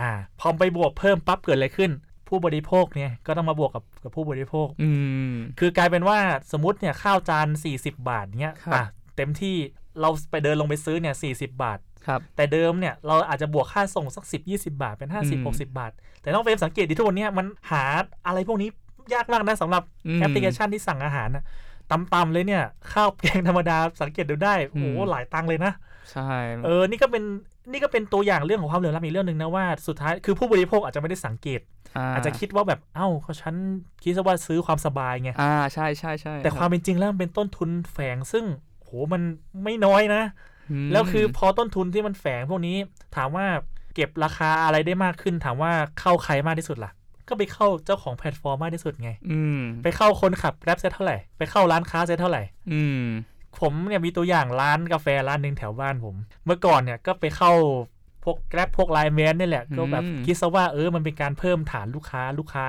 [0.00, 1.90] อ่า พอไปบวกเพิ่มปั๊บเกิดอะไรขึ้น
[2.28, 4.90] ผู้บริโภคเนี่ยก็ต้องมาบวกกับกับผู้บริโภค อื
[5.32, 6.18] มคือกลายเป็นว่า
[6.52, 8.84] สมมติเนี่ยข้าวจาน40 บาทเนี้ยครับอะ
[9.16, 9.56] เต็มที่
[10.00, 15.92] เราไปเดินลงไปซื้อเนี่ย40 บาท ครับแต่เดิมเนี่ยเราอาจจะบวกค่าส่งสัก 10 20 บาทเป็นอืม50 60 บาท
[16.22, 17.84] แต่น้องเฟรมสังเกตดิทุกวันเนี้ยมันหา
[18.26, 18.68] อะไรพวกนี้
[19.14, 21.44] ยากมากนะสำหรับอืมแอปพลิเคชันที่สั่งอาหารนะ
[21.92, 25.72] ต่ำๆเลยเนี่ย ข้าวแกงธรรมดาสังเกตดูได้ โอ้โหอืมหลายตังค์เลยนะ
[26.10, 26.30] ใช่
[26.64, 27.22] เออ นี่ก็เป็น
[27.72, 31.60] นี่ก็เป็นตัวอย่างเรื่องของความเหลื่อมล้ำอีกเรื่องหนึ่งนะว่าสุดท้ายคือผู้บริโภคอาจจะไม่ได้สังเกต
[32.14, 33.54] อาจจะคิดว่าแบบเอ้าก็ฉัน
[34.02, 38.44] คิดซะว่าซื้อความสบายไงอ่าใช่ใช่ใช่แต่ความเป็นจริงแล้วมันเป็นต้นทุนแฝงซึ่ง
[38.82, 39.22] โหมัน
[39.64, 40.55] ไม่น้อยนะม
[40.92, 42.76] แล้วคือพอต้นทุนที่มันแฝงพวกนี้
[43.16, 43.46] ถามว่า
[43.94, 46.92] เก็บราคาอะไรได้มากขึ้น ถามว่าเข้าใครมากที่สุดล่ะ
[47.28, 53.02] ก็ไปเข้าเจ้าของแพลตฟอร์มมากที่สุดไง อืมไปเข้าคนขับ Grab เปอร์เซ็นต์เท่าไหร่ ไปเข้าร้านค้าเปอร์เซ็นต์เท่าไหร่ อืม
[53.60, 57.52] ผมเนี่ยมีตัวอย่างร้านกาแฟร้านหนึ่งแถวบ้านผม เมื่อก่อนเนี่ยก็ไปเข้า
[58.24, 62.66] พวกแกร็บพวกไลน์แมนนี่แหละ ก็แบบอืมคิดซะว่าเออมันเป็นการเพิ่มฐานลูกค้าลูกค้า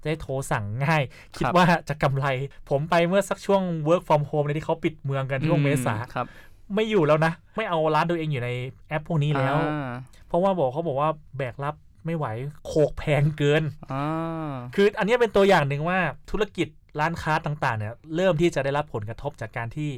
[0.00, 1.02] จะได้โทรสั่งง่าย
[1.36, 2.26] คิดครับว่าจะกำไร
[2.70, 6.26] ผมไปเมื่อสักช่วง work from home เลยที่เขาปิดเมืองกันช่วงเมษาครับ
[6.74, 8.50] ไม่อยู่แล้วนะ ไม่เอาร้านตัวเองอยู่ใน
[8.88, 9.88] แอปพวกนี้แล้วอ่า
[10.28, 11.74] เพราะว่าบอกเขาบอกว่าแบกรับ
[12.06, 12.26] ไม่ไหว
[12.66, 15.98] โขกแพงเกินอ่าคืออันเนี้ยเป็นตัวอย่างหนึ่งว่า
[16.30, 16.68] ธุรกิจ
[17.00, 19.90] ร้านค้าต่างๆเนี่ยเริ่มที่จะได้รับผลกระทบจากการที่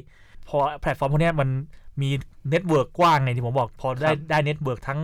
[0.47, 1.49] พอแพลตฟอร์มพวกเนี้ยมัน
[2.01, 2.09] มี
[2.49, 5.01] network กว้างไงที่ผมบอก พอได้ได้ network ทั้ง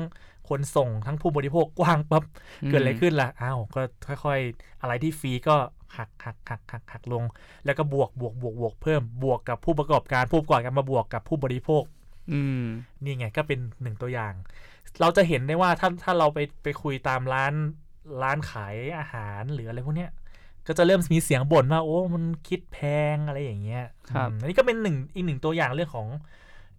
[0.49, 2.23] คนส่งทั้งผู้บริโภคกว้างปั๊บ
[2.67, 3.81] เกิดอะไรขึ้นล่ะอ้าวก็
[4.23, 5.55] ค่อย ๆ อะไรที่ฟรีก็
[5.97, 7.23] หักหักหักหักหักลง
[7.65, 11.83] แล้วก็บวกบวกบวกบวกเพิ่มบวกกับผู้ประกอบการผู้ประกอบการมาบวกกับผู้บริโภค
[12.31, 12.61] อืม
[13.03, 14.33] นี่ไงก็เป็นหนึ่งตัวอย่าง
[15.01, 17.53] เราจะเห็นได้ว่าถ้าถ้าเราไปไปคุยตามร้าน
[18.23, 20.11] ร้านขายอาหารหรืออะไรพวกเนี้ย
[20.67, 22.77] ก็จะเริ่มมีเสียงบ่นว่าโอ้มันคิดแพ
[23.15, 26.07] งอะไรอย่างเงี้ยครับอืมอันนี้ก็เป็นหนึ่งอีกหนึ่งตัวอย่างเรื่องของ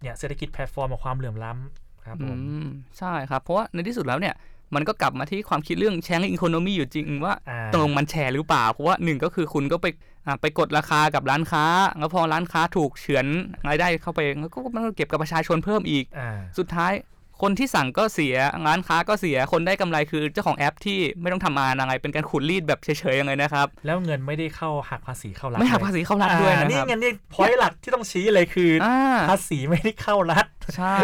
[0.01, 2.63] เนี่ยเศรษฐกิจแพลตฟอร์มกับความเหลื่อมล้ำครับผอืม
[2.97, 4.35] ใช่ครับ เพราะว่าในที่สุดแล้วเนี่ย
[4.75, 9.85] มันก็กลับมาที่ความคิดเรื่อง share economy อยู่จริงว่าอ่าตกลงมันแชร์หรือเปล่า เพราะว่าหนึ่งก็คือคุณก็ไป
[10.25, 11.65] อ่าไปกดราคากับร้านค้า
[11.99, 13.25] แล้วพอร้านค้าถูกเฉือน
[13.67, 16.93] รายได้เข้าไปแล้วก็มันก็เก็บกับประชาชนเพิ่มอีกอ่าสุดท้าย
[17.41, 18.35] คนที่สั่งก็เสีย
[18.67, 28.97] ร้านค้าก็เสียคนได้กำไรคือเจ้าของแอปที่ไม่ต้องทำงานอะไรเป็นการขูดรีดแบบเฉยๆยังไงนะครับ แล้วเงินไม่ได้เข้าหักภาษีเข้ารัฐไม่หักเลยภาษีเข้ารัฐด้วยอ่านะนี่ครับไงนี่พอยหลักที่ต้องชี้เลยคืออ่า
[29.29, 30.45] ภาษีไม่ได้เข้ารัฐ
[30.77, 30.97] ใช่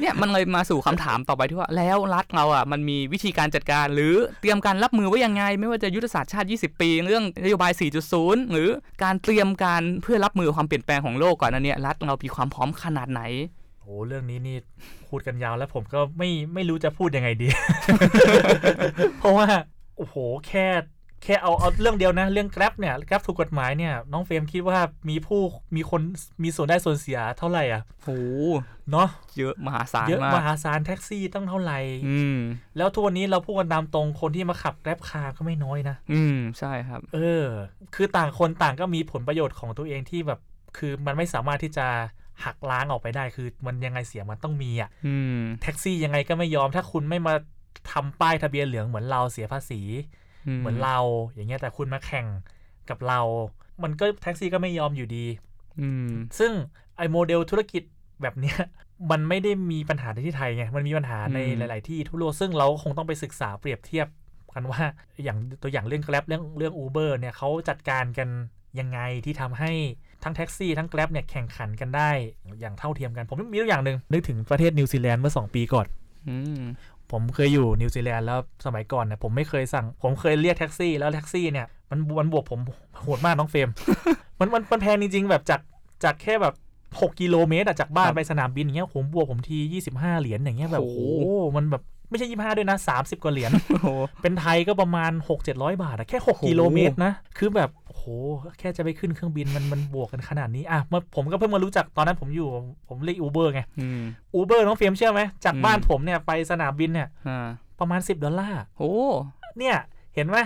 [0.00, 7.72] เนี่ยมันเลยมาสู่คำถามต่อไปที่ว่าแล้วรัฐเราอะมันมีวิธีการจัดการ หรือเตรียมการรับมือไว้ยังไง ไม่ว่าจะยุทธศาสตร์ชาติ 20 ปี เรื่องนโยบาย
[8.12, 8.68] 4.0 หรือ
[9.02, 13.22] การเตรียมการเพื่อรับมือความเปลี่ยนแปลงของโลกก่อนอันเนี้ยรัฐเรามีความพร้อมขนาดไหน
[13.90, 14.56] โอ้เรื่องนี้นี่
[15.08, 17.48] พูดกันยาวแล้วผมก็ไม่ไม่รู้จะพูดยังไงดี
[19.18, 19.46] เพราะว่า
[19.96, 20.14] โอ้โห
[20.48, 20.66] แค่
[21.22, 25.40] แค่เอาเอาเรื่องเดียวนะ เรื่อง Grab เนี่ย Grab ถูกกฎหมายเนี่ยน้องเฟรมคิดว่ามีผู้
[25.76, 26.00] มีคน
[26.42, 28.08] มีส่วนได้ส่วนเสียเท่าไหร่อะโห
[28.90, 32.38] เนาะเยอะมหาศาลเยอะมามกหาศาลแท็กซี่ต้องเท่าไหร่อืม
[32.76, 37.44] แล้วทุกวันนี้เราพูดกันตามตรงคนที่มาขับ Grab คาก็ไม่น้อยนะ อืมใช่ครับ เออ
[37.94, 40.40] คือต่างคนต่างก็มีผลประโยชน์ของตัวเองที่แบบ
[40.76, 41.86] คือมันไม่สามารถที่จะ
[42.44, 47.34] หักล้างออกไปได้คือ มันยังไงเสียมันต้องมีอะอืมแท็กซี่ยังไงก็ไม่ยอมถ้าคุณไม่มา
[47.92, 49.80] ทำป้ายทะเบียนเหลืองเหมือนเราเสียภาษี
[50.58, 50.98] เหมือนเรา
[51.34, 52.26] อย่างเงี้ยแต่คุณมาแข่ง
[52.90, 53.20] กับเรา
[53.82, 55.26] มันก็แท็กซี่ก็ไม่ยอมอยู่ดี
[55.80, 56.52] อืมซึ่ง
[56.96, 57.82] ไอ้โมเดลธุรกิจ
[58.22, 58.58] แบบเนี้ย
[59.10, 64.06] มันไม่ได้มีปัญหาในที่ไทยไงมันมีปัญหาในอืมหลาย ๆ ที่ทั่วโลกซึ่งเราคงต้องไปศึกษาเปรียบเทียบ
[64.54, 64.82] กันว่า
[65.24, 68.28] อย่างตัวอย่างเรื่อง Grab เรื่องเรื่อง Uber เนี่ยเขาจัดการกัน
[68.80, 69.72] ยังไงที่ทำให้
[70.24, 72.10] ทั้งแท็กซี่ทั้ง Grab เนี่ยแข่งขันกันได้
[72.60, 75.86] อย่างเท่าเทียมกัน ผมมีตัวอย่างหนึ่งนึกถึงประเทศนิวซีแลนด์เมื่อ 2 ปีก่อน
[76.28, 76.62] อืม
[77.12, 82.60] ผมเคยอยู่นิวซีแลนด์แล้วสมัยก่อนเนี่ยผมไม่เคยสั่ง ผมเคยเรียกแท็กซี่แล้วแท็กซี่เนี่ยมันมันบวกผม
[83.02, 83.68] โหดมากน้องเฟรม
[84.40, 85.60] มันมันมันแพงจริง ๆ แบบจาก
[86.04, 86.54] จากแค่แบบ
[86.86, 89.58] 6กิโลเมตรอะจากบ้านครับไปสนามบินอย่างเงี้ยผมบวกผมที
[89.90, 93.88] 25 เหรียญอย่างเงี้ยแบบโอ้โอ้โหโหมันแบบ ไม่ใช่25ด้วยนะ30กว่าเหรียญโอ้โห
[94.22, 98.04] เป็นไทยก็ประมาณ6 700บาทอะแค่โอ้โห6กิโลเมตรนะ คือแบบโอ้โห
[98.58, 102.48] แค่จะไปขึ้นเครื่องบินมันมันบวกกันขนาดนี้อะเมื่อผมก็เพิ่งมารู้จักตอนนั้นผมอยู่
[102.88, 104.02] ผมเรียก Uber ไงอืม
[104.34, 107.46] Uber น้องเฟรมเชื่อไหมจากอืมบ้านผมเนี่ยไปสนามบินเนี่ยอ่า
[107.80, 108.92] ประมาณ10ดอลลาร์โอ้
[109.58, 109.76] เนี่ย
[110.14, 110.38] เห็นไหม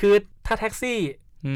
[0.00, 0.14] คือ
[0.46, 0.98] ถ้าแท็กซี่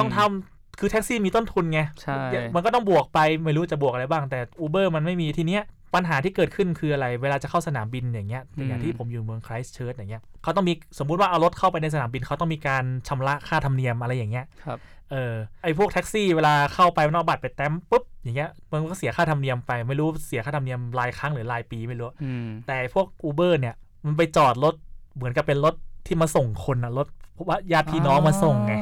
[0.00, 2.14] ต้องทำคือแท็กซี่มีต้นทุนไงใช่
[2.54, 5.62] มันก็ต้องบวกไปไม่รู้จะบวกอะไรบ้างแต่ Uber มันไม่มีทีเนี้ย
[5.94, 14.78] ปัญหาที่เกิดขึ้นคืออะไร เวลาจะเข้าสนามบินอย่างเงี้ยอย่างที่ผมอยู่เมืองไครสต์เชิร์ชอย่างเงี้ยเขาต้องมีสมมุติว่าเอารถเข้าไปในสนามบินเขาต้องมีการชำระค่าธรรมเนียมอะไรอย่างเงี้ยครับ
[15.10, 23.74] เออไอพวกแท็กซี่เวลาเข้าไปมันเอาบัตรไปแตะปุ๊บอย่างเงี้ยมันก็เสียค่าธรรมเนียมไปไม่รู้เสียค่าธรรมเนียมรายครั้งหรือรายปีไม่รู้อืมแต่พวก Uber เนี่ย
[24.06, 24.74] มันไปจอดรถ
[25.14, 25.74] เหมือนกับเป็นรถ
[26.06, 28.74] ที่มาส่งคนอะรถเพราะว่าญาติพี่น้องมาส่งไง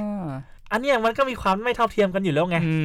[0.73, 2.77] อันเนี้ยมันก็มีความไม่เท่าเทียมกันอยู่แล้วไงอื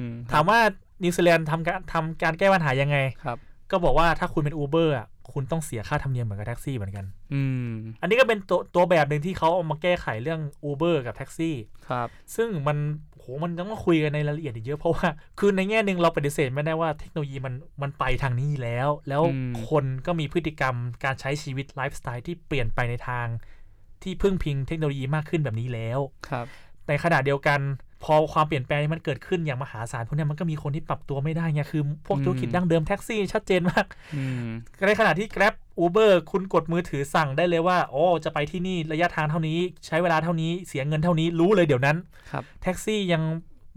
[0.00, 0.58] มถามว่า
[1.02, 3.38] นิวซีแลนด์ทำการทำการแก้ปัญหายังไงครับ
[3.70, 7.04] ก็บอกว่าถ้าคุณเป็น Uber อะคุณต้องเสียค่าธรรมเนียมเหมือนกับแท็กซี่เหมือนกัน
[7.34, 11.54] อืม อันนี้ก็เป็นตัวตัวแบบหนึ่งที่เขาเอามาแก้ไขเรื่อง Uber กับแท็กซี่
[11.88, 12.78] ครับ ซึ่งมัน
[13.16, 19.22] โห มันต้องมาคุยกันในรายละเอียดอีกเยอะ เพราะว่า คือในแง่หนึ่งเราปฏิเสธไม่ได้ว่าเทคโนโลยีมันมันไปทางนี้แล้ว แล้ว
[19.70, 23.26] คนก็มีพฤติกรรมการใช้ชีวิตไลฟ์สไตล์ที่เปลี่ยนไปในทาง
[24.02, 26.46] ที่พึ่งพิงเทคโนโลยีมากขึ้นแบบนี้แล้ว ครับ
[26.88, 27.60] ในขณะเดียวกัน
[28.04, 33.86] พอความเปลี่ยนแปลงนี้มันเกิดขึ้นอย่างมหาศาลพวกเนี้ยมันก็มีคนที่ปรับตัวไม่ได้ไงคือ พวกธุรกิจดั้งเดิมแท็กซี่ชัดเจนมาก
[34.16, 34.48] อืม
[34.88, 41.96] ในขณะที่ Grab Uber คุณกดมือถือสั่งได้เลยว่าโอ้จะไปที่นี่ระยะทางเท่านี้ ใช้เวลาเท่านี้เสียเงินเท่านี้รู้เลยเดี๋ยวนั้น
[42.30, 43.22] ครับแท็กซี่ยัง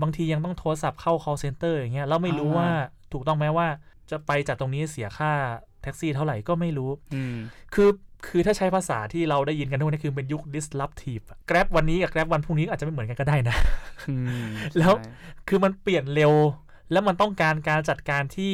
[0.01, 2.69] บางทียังต้องโทรศัพท์เข้า call center อย่างเงี้ยแล้วไม่รู้อ่าว่า
[3.13, 3.67] ถูกต้องไหมว่า
[4.11, 5.31] จะไปจากตรงนี้เสียค่า
[5.83, 7.35] แท็กซี่เท่าไหร่ก็ไม่รู้อืม
[7.73, 7.89] คือ
[8.27, 13.55] คือถ้าใช้ภาษาที่เราได้ยินกันทุกวันนี้คือเป็นยุค disruptive อะ Grab วันนี้กับ Grab วันพรุ่งนี้อาจจะไม่เหมือนกันก็ได้นะ
[14.09, 15.11] อืมแล้วใช่
[15.47, 16.33] คือมันเปลี่ยนเร็ว
[16.91, 18.53] แล้วมันต้องการการจัดการที่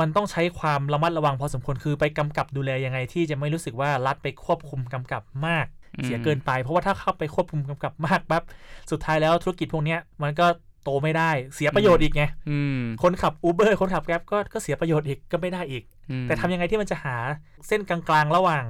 [0.00, 8.42] มันต้องใช้ความระมัดระวังพอสมควรคือไปกำกับดูแลยังไงที่จะไม่รู้สึกว่ารัฐไปควบคุมกำกับมากอืมเสียเกินไป เพราะว่าถ้าเข้าไปควบคุมกำกับมากปั๊บ
[8.90, 10.46] สุดท้ายแล้วธุรกิจพวกเนี้ยมันก็
[10.86, 17.16] โตไม่ได้เสียประโยชน์อีกไงอืมคนขับ Uber คนขับ Grab ก็ก็เสียประโยชน์อีกก็ไม่ได้อีกอืมแต่ทำยังไงที่มันจะหา
[17.68, 18.64] เส้นกลางๆ ระหว่าง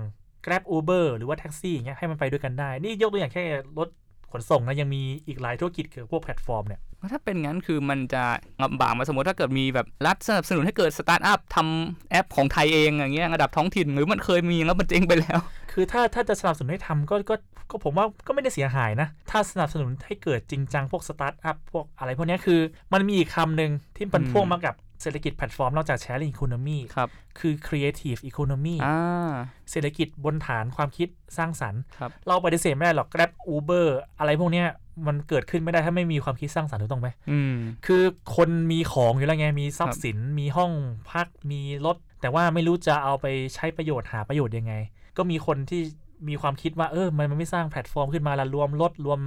[0.45, 3.43] Grab Uber หรือว่าแท็กซี่อย่างเงี้ยให้มันไปด้วยกันได้ นี่ยกตัวอย่างแค่
[3.79, 4.06] รถข
[4.39, 6.81] นส่งนะยังมีอีกหลายธุรกิจคือพวกแพลตฟอร์มเนี่ย
[7.13, 8.25] ถ้าเป็นงั้นคือมันจะ
[8.63, 15.39] ลำบากมาสมมติถ้าเกิดมีแบบรัฐสนับสนุนให้เกิดสตาร์ทอัพทำแอปของไทยเองอย่างเงี้ยระดับท้องถิ่นหรือมันเคยมีแล้วมันเจ๊งไปแล้ว
[15.73, 17.35] คือถ้าถ้าจะสนับสนุนให้ทำก็ก็
[17.71, 22.61] ก็ผมว่าก็ไม่ได้เสียหายนะ ถ้าสนับสนุนให้เกิดจริงจังพวกสตาร์ทอัพพวกอะไรพวกเนี้ยคือ
[22.93, 29.33] มันมีอีกคำหนึ่งที่มันอืมพ่วงมากับ เศรษฐกิจแพลตฟอร์มนอกจาก sharing economy ครับคือ creative economy อ่า
[29.71, 33.87] เศรษฐกิจบนฐานความคิดสร้างสรรค์ครับเราปฏิเสธไม่ได้หรอก Grab Uber
[34.19, 34.69] อะไรพวกเนี้ย
[35.07, 37.55] มันเกิดขึ้นไม่ได้ถ้าไม่มีความคิดสร้างสรรค์ถูกต้องไหมอืม
[37.87, 38.03] คือ
[38.37, 40.73] คนมีของอยู่แล้วไง มีทรัพย์สิน มีห้อง
[41.13, 44.75] พัก มีรถ แต่ว่าไม่รู้จะเอาไปใช้ประโยชน์หาประโยชน์ยังไง
[45.17, 45.83] ก็มีคนที่
[46.29, 49.21] มีความคิดว่าเออ มันมันไม่สร้างแพลตฟอร์มขึ้นมาละรวมรถรวม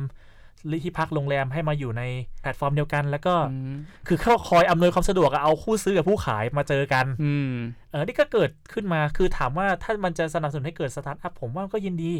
[0.83, 2.03] ที่พักโรงแรมให้มาอยู่ใน
[2.41, 3.75] แพลตฟอร์มเดียวกัน แล้วก็อืม
[4.07, 7.51] คือเขาคอยอำนวยความสะดวกอะเอาผู้ซื้อกับผู้ขายมาเจอกันอืม
[7.89, 12.13] เออนี่ก็เกิดขึ้นมาคือถามว่าถ้ามันจะสนับสนุนให้เกิดสตาร์ทอัพผมว่าก็ยินดี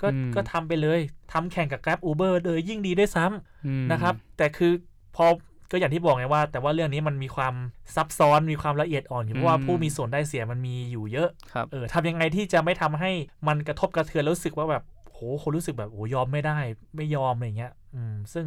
[0.00, 1.00] ก็อืมก็ทำไปเลย
[1.32, 4.72] ทำแข่งกับ Grab Uber เลยยิ่งดีด้วยซ้ำอืมนะครับ แต่คือ
[5.16, 5.26] พอ
[5.70, 7.54] ก็อย่างที่บอกไงว่า แต่ว่าเรื่องนี้มันมีความ
[7.94, 13.10] ซับซ้อนมีความละเอียดอ่อนอยู่เพราะว่าผู้มีส่วนได้เสียมันมีอยู่เยอะครับเออทำยังไงที่จะไม่ทำให้
[13.48, 16.58] มันกระทบกระเทือนแล้วรู้สึกว่าแบบโหคนรู้สึกแบบโหยอมไม่ได้
[16.96, 18.46] ไม่ยอมอะไรเงี้ย อืมซึ่ง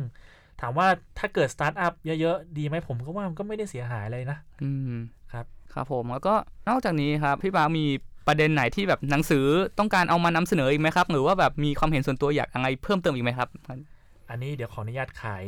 [0.61, 0.87] ถามว่า
[1.19, 4.95] ถ้าเกิดสตาร์ทอัพเยอะๆ ดีไหมผมก็ว่ามันก็ไม่ได้เสียหายเลยนะ อืม
[5.33, 6.35] ครับ ครับผมแล้วก็
[6.69, 7.85] นอกจากนี้ครับ พี่บาสมี
[8.27, 9.45] ประเด็นไหนที่แบบหนังสือ
[9.79, 13.49] ต้องการเอามานำเสนออีกไหมครับ หรือว่าแบบมีความเห็นส่วนตัวอยากอะไรเพิ่มเติมอีกไหมครับ
[14.29, 15.45] อันนี้เดี๋ยวขออนุญาตขาย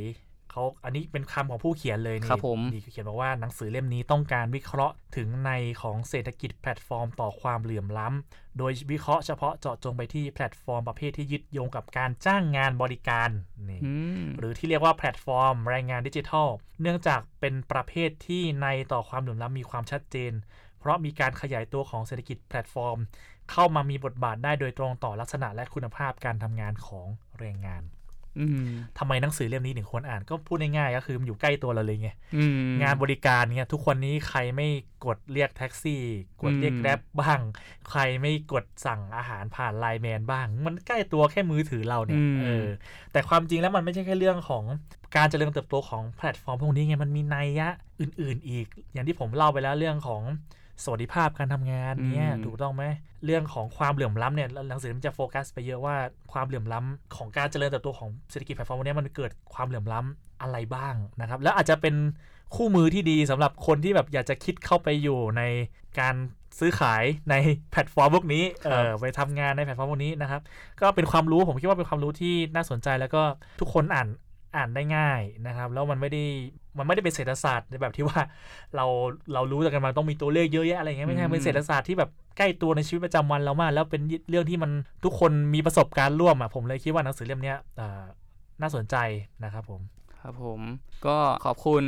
[0.59, 13.29] เขาอันนี้เป็นคำของผู้เขียนเลยนี่ครับผมดีเขียนบอกว่าหนังสือเล่มนี้ต้องการวิเคราะห์ถึงนัยของเศรษฐกิจแพลตฟอร์มต่อความเหลื่อมล้ำโดยวิเคราะห์เฉพาะเจาะจงไปที่แพลตฟอร์มประเภทที่ยึดโยงกับการจ้างงานบริการ
[13.69, 13.93] นี่อื
[14.23, 16.47] มหรือที่เรียกว่าแพลตฟอร์มแรงงานดิจิทัล
[16.81, 20.33] เนื่องจากเป็นประเภทที่นัยต่อความเหลื่อมล้ำมีความชัดเจน
[20.79, 22.97] เพราะมีการขยายตัวของเศรษฐกิจแพลตฟอร์ม
[23.51, 27.07] เข้ามามีบทบาทได้โดยตรงต่อลักษณะและคุณภาพการทำงานของ
[27.39, 27.98] แรงงานอืม
[28.97, 34.67] ทำไมหนังสือเล่มนี้ถึงควรอ่านก็พูดง่ายๆก็คือมันอยู่ใกล้ตัวเราเลยไงอืมงานบริการเนี่ยทุกคนนี้ใครไม่
[35.05, 36.01] กดเรียกแท็กซี่
[36.41, 37.41] กดเรียกอืมแกร็บบ้าง
[37.89, 42.67] ใครไม่กดสั่งอาหารผ่านไลน์แมนบ้าง มันใกล้ตัวแค่มือถือเราเนี่ยเออ
[43.11, 44.63] แต่ความจริงแล้วมันไม่ใช่แค่เรื่องของ
[45.15, 47.67] การเจริญเติบโตของแพลตฟอร์มพวกนี้ไงมันมีนัยยะ
[47.99, 50.21] อื่น ๆ อีก อย่างที่ผมเล่าไปแล้วเรื่องของ
[50.83, 52.83] สวัสดิภาพการทำงานเนี่ยถูกต้องไหม
[53.25, 55.95] เรื่องของความเหลื่อมล้ำเนี่ยหนังสือมันจะโฟกัสไปเยอะว่า
[56.33, 61.95] ความเหลื่อมล้ำของการเจริญเติบโตของเศรษฐกิจแพลตฟอร์มพวกนี้มันเกิดความเหลื่อมล้ำอะไรบ้างนะครับแล้วอาจจะเป็น
[62.55, 65.41] คู่มือที่ดีสำหรับคนที่แบบอยากจะคิดเข้าไปอยู่ใน
[65.99, 66.15] การ
[66.59, 67.35] ซื้อขายใน
[67.71, 70.41] แพลตฟอร์มพวกนี้เออไปทำงานในแพลตฟอร์มพวกนี้นะครับ
[70.81, 73.21] ก็เป็นความรู้ผมคิดว่าเป็นความรู้ที่น่าสนใจแล้วก็
[73.59, 74.07] ทุกคนอ่าน
[74.55, 76.23] อ่านได้ง่ายนะครับ แล้วมันไม่ได้
[76.77, 78.21] มันไม่ได้เป็นเศรษฐศาสตร์ในแบบที่ว่า
[78.75, 78.85] เรา
[79.33, 84.71] เรารู้กันมาต้องมีตัวเลขเยอะแยะอะไรอย่างเงี้ยไม่ใช่อืมเป็นเศรษฐศาสตร์ที่แบบใกล้ตัวในชีวิตประจำวันเรามากแล้วเป็นเรื่องที่มัน
[85.03, 88.03] ทุกคนมีประสบการณ์ร่วมอะผมเลยคิดว่าหนังสือเล่มเนี้ยอ่า
[88.61, 88.95] น่าสนใจ
[89.43, 89.81] นะครับผม
[90.19, 90.61] ครับผม
[91.05, 91.83] ก็ขอบคุณ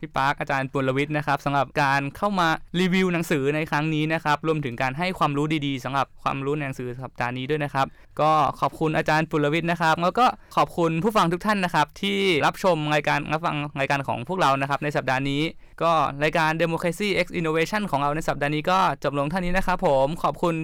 [0.00, 2.48] พี่ปาร์คอาจารย์ปุรวิทย์นะครับสำหรับการเข้ามา
[2.80, 7.86] รีวิวหนังสือในครั้งนี้นะครับรวมถึงการให้ความรู้ดีๆสำหรับความรู้ในหนังสือสัปดาห์นี้ด้วยนะครับ
[8.20, 10.26] ก็ขอบคุณอาจารย์ปุรวิทย์นะครับ แล้วก็
[10.56, 15.42] ขอบคุณผู้ฟังทุกท่านนะครับ ที่รับชมรายการรับฟังรายการของพวกเรานะครับในสัปดาห์นี้
[15.82, 15.92] ก็
[16.24, 20.54] รายการ Democracy X Innovation ของเราในสัปดาห์นี้ก็จบลงเท่านี้นะครับ ผมขอบคุณ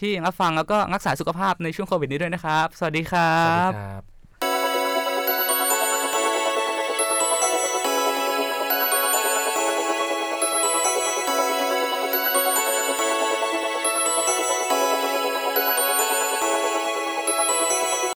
[0.00, 3.38] ที่รับฟังแล้วก็รักษาสุขภาพในช่วงโควิดนี้ด้วยนะครับ สวัสดีครั
[3.70, 4.09] บ